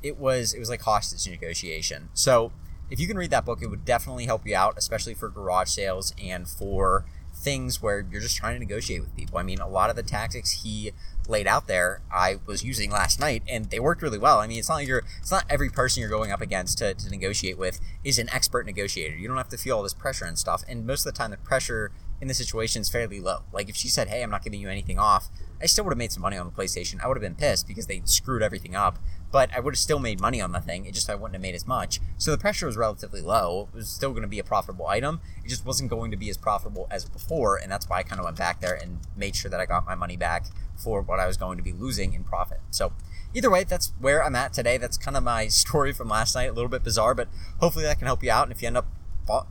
It 0.02 0.18
was 0.18 0.54
it 0.54 0.58
was 0.58 0.70
like 0.70 0.82
hostage 0.82 1.30
negotiation. 1.30 2.08
So 2.14 2.52
if 2.92 3.00
you 3.00 3.06
can 3.06 3.16
read 3.16 3.30
that 3.30 3.46
book, 3.46 3.62
it 3.62 3.68
would 3.68 3.86
definitely 3.86 4.26
help 4.26 4.46
you 4.46 4.54
out, 4.54 4.74
especially 4.76 5.14
for 5.14 5.30
garage 5.30 5.70
sales 5.70 6.14
and 6.22 6.46
for 6.46 7.06
things 7.34 7.80
where 7.80 8.06
you're 8.10 8.20
just 8.20 8.36
trying 8.36 8.54
to 8.54 8.60
negotiate 8.60 9.00
with 9.00 9.16
people. 9.16 9.38
I 9.38 9.42
mean, 9.42 9.60
a 9.60 9.66
lot 9.66 9.88
of 9.88 9.96
the 9.96 10.02
tactics 10.02 10.62
he 10.62 10.92
laid 11.26 11.46
out 11.46 11.68
there, 11.68 12.02
I 12.12 12.40
was 12.44 12.62
using 12.62 12.90
last 12.90 13.18
night, 13.18 13.44
and 13.48 13.70
they 13.70 13.80
worked 13.80 14.02
really 14.02 14.18
well. 14.18 14.40
I 14.40 14.46
mean, 14.46 14.58
it's 14.58 14.68
not 14.68 14.74
like 14.74 14.88
you're, 14.88 15.04
it's 15.18 15.30
not 15.30 15.46
every 15.48 15.70
person 15.70 16.02
you're 16.02 16.10
going 16.10 16.32
up 16.32 16.42
against 16.42 16.76
to, 16.78 16.92
to 16.92 17.08
negotiate 17.08 17.56
with 17.56 17.80
is 18.04 18.18
an 18.18 18.28
expert 18.28 18.66
negotiator. 18.66 19.16
You 19.16 19.26
don't 19.26 19.38
have 19.38 19.48
to 19.48 19.56
feel 19.56 19.78
all 19.78 19.82
this 19.82 19.94
pressure 19.94 20.26
and 20.26 20.38
stuff. 20.38 20.62
And 20.68 20.86
most 20.86 21.06
of 21.06 21.14
the 21.14 21.18
time, 21.18 21.30
the 21.30 21.38
pressure 21.38 21.92
in 22.20 22.28
the 22.28 22.34
situation 22.34 22.82
is 22.82 22.90
fairly 22.90 23.20
low. 23.20 23.44
Like 23.52 23.70
if 23.70 23.74
she 23.74 23.88
said, 23.88 24.08
"Hey, 24.08 24.22
I'm 24.22 24.30
not 24.30 24.44
giving 24.44 24.60
you 24.60 24.68
anything 24.68 24.98
off," 24.98 25.28
I 25.60 25.66
still 25.66 25.84
would 25.84 25.90
have 25.92 25.98
made 25.98 26.12
some 26.12 26.22
money 26.22 26.36
on 26.36 26.46
the 26.46 26.52
PlayStation. 26.52 27.02
I 27.02 27.08
would 27.08 27.16
have 27.16 27.22
been 27.22 27.34
pissed 27.34 27.66
because 27.66 27.86
they 27.86 28.02
screwed 28.04 28.42
everything 28.42 28.76
up, 28.76 28.98
but 29.32 29.50
I 29.56 29.60
would 29.60 29.74
have 29.74 29.78
still 29.78 29.98
made 29.98 30.20
money 30.20 30.40
on 30.40 30.52
the 30.52 30.60
thing. 30.60 30.84
It 30.84 30.92
just 30.92 31.08
I 31.10 31.14
wouldn't 31.14 31.34
have 31.34 31.42
made 31.42 31.54
as 31.54 31.66
much. 31.66 32.00
So 32.18 32.30
the 32.30 32.38
pressure 32.38 32.66
was 32.66 32.76
relatively 32.76 33.22
low. 33.22 33.68
It 33.72 33.76
was 33.76 33.88
still 33.88 34.10
going 34.10 34.22
to 34.22 34.28
be 34.28 34.38
a 34.38 34.44
profitable 34.44 34.86
item. 34.86 35.20
It 35.42 35.48
just 35.48 35.64
wasn't 35.64 35.90
going 35.90 36.10
to 36.10 36.16
be 36.16 36.28
as 36.28 36.36
profitable 36.36 36.86
as 36.90 37.06
before, 37.06 37.56
and 37.56 37.72
that's 37.72 37.88
why 37.88 37.98
I 37.98 38.02
kind 38.02 38.20
of 38.20 38.24
went 38.26 38.36
back 38.36 38.60
there 38.60 38.74
and 38.74 38.98
made 39.16 39.34
sure 39.34 39.50
that 39.50 39.58
I 39.58 39.66
got 39.66 39.86
my 39.86 39.94
money 39.94 40.16
back 40.16 40.46
for 40.76 41.00
what 41.00 41.18
I 41.18 41.26
was 41.26 41.36
going 41.36 41.56
to 41.56 41.64
be 41.64 41.72
losing 41.72 42.12
in 42.12 42.24
profit. 42.24 42.60
So 42.70 42.92
either 43.34 43.50
way, 43.50 43.64
that's 43.64 43.92
where 43.98 44.22
I'm 44.22 44.36
at 44.36 44.52
today. 44.52 44.76
That's 44.76 44.98
kind 44.98 45.16
of 45.16 45.22
my 45.22 45.48
story 45.48 45.92
from 45.92 46.08
last 46.08 46.34
night. 46.34 46.50
A 46.50 46.52
little 46.52 46.68
bit 46.68 46.84
bizarre, 46.84 47.14
but 47.14 47.28
hopefully 47.58 47.84
that 47.84 47.98
can 47.98 48.06
help 48.06 48.22
you 48.22 48.30
out. 48.30 48.44
And 48.44 48.52
if 48.52 48.60
you 48.60 48.66
end 48.68 48.76
up 48.76 48.86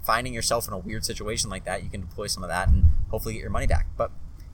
finding 0.03 0.33
yourself 0.33 0.67
in 0.67 0.73
a 0.73 0.77
weird 0.77 1.05
situation 1.05 1.49
like 1.49 1.65
that, 1.65 1.83
you 1.83 1.89
can 1.89 2.01
deploy 2.01 2.27
some 2.27 2.43
of 2.43 2.49
that 2.49 2.67
and 2.67 2.85
hopefully 3.09 3.33
get 3.33 3.41
your 3.41 3.49
money 3.49 3.67
back. 3.67 3.87
But 3.97 4.11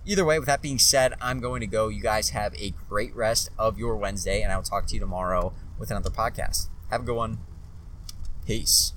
either 0.08 0.26
way, 0.26 0.40
with 0.40 0.48
that 0.48 0.62
being 0.62 0.80
said, 0.80 1.14
I'm 1.22 1.40
going 1.40 1.60
to 1.62 1.68
go. 1.68 1.90
You 1.90 2.02
guys 2.02 2.30
have 2.30 2.56
a 2.56 2.74
great 2.90 3.16
rest 3.16 3.50
of 3.60 3.78
your 3.78 3.96
Wednesday, 3.98 4.42
and 4.42 4.52
I 4.52 4.56
will 4.56 4.64
talk 4.64 4.88
to 4.88 4.94
you 4.94 5.00
tomorrow 5.00 5.54
with 5.78 5.92
another 5.92 6.10
podcast. 6.10 6.70
Have 6.90 7.02
a 7.02 7.04
good 7.04 7.16
one. 7.16 7.40
Peace. 8.46 8.94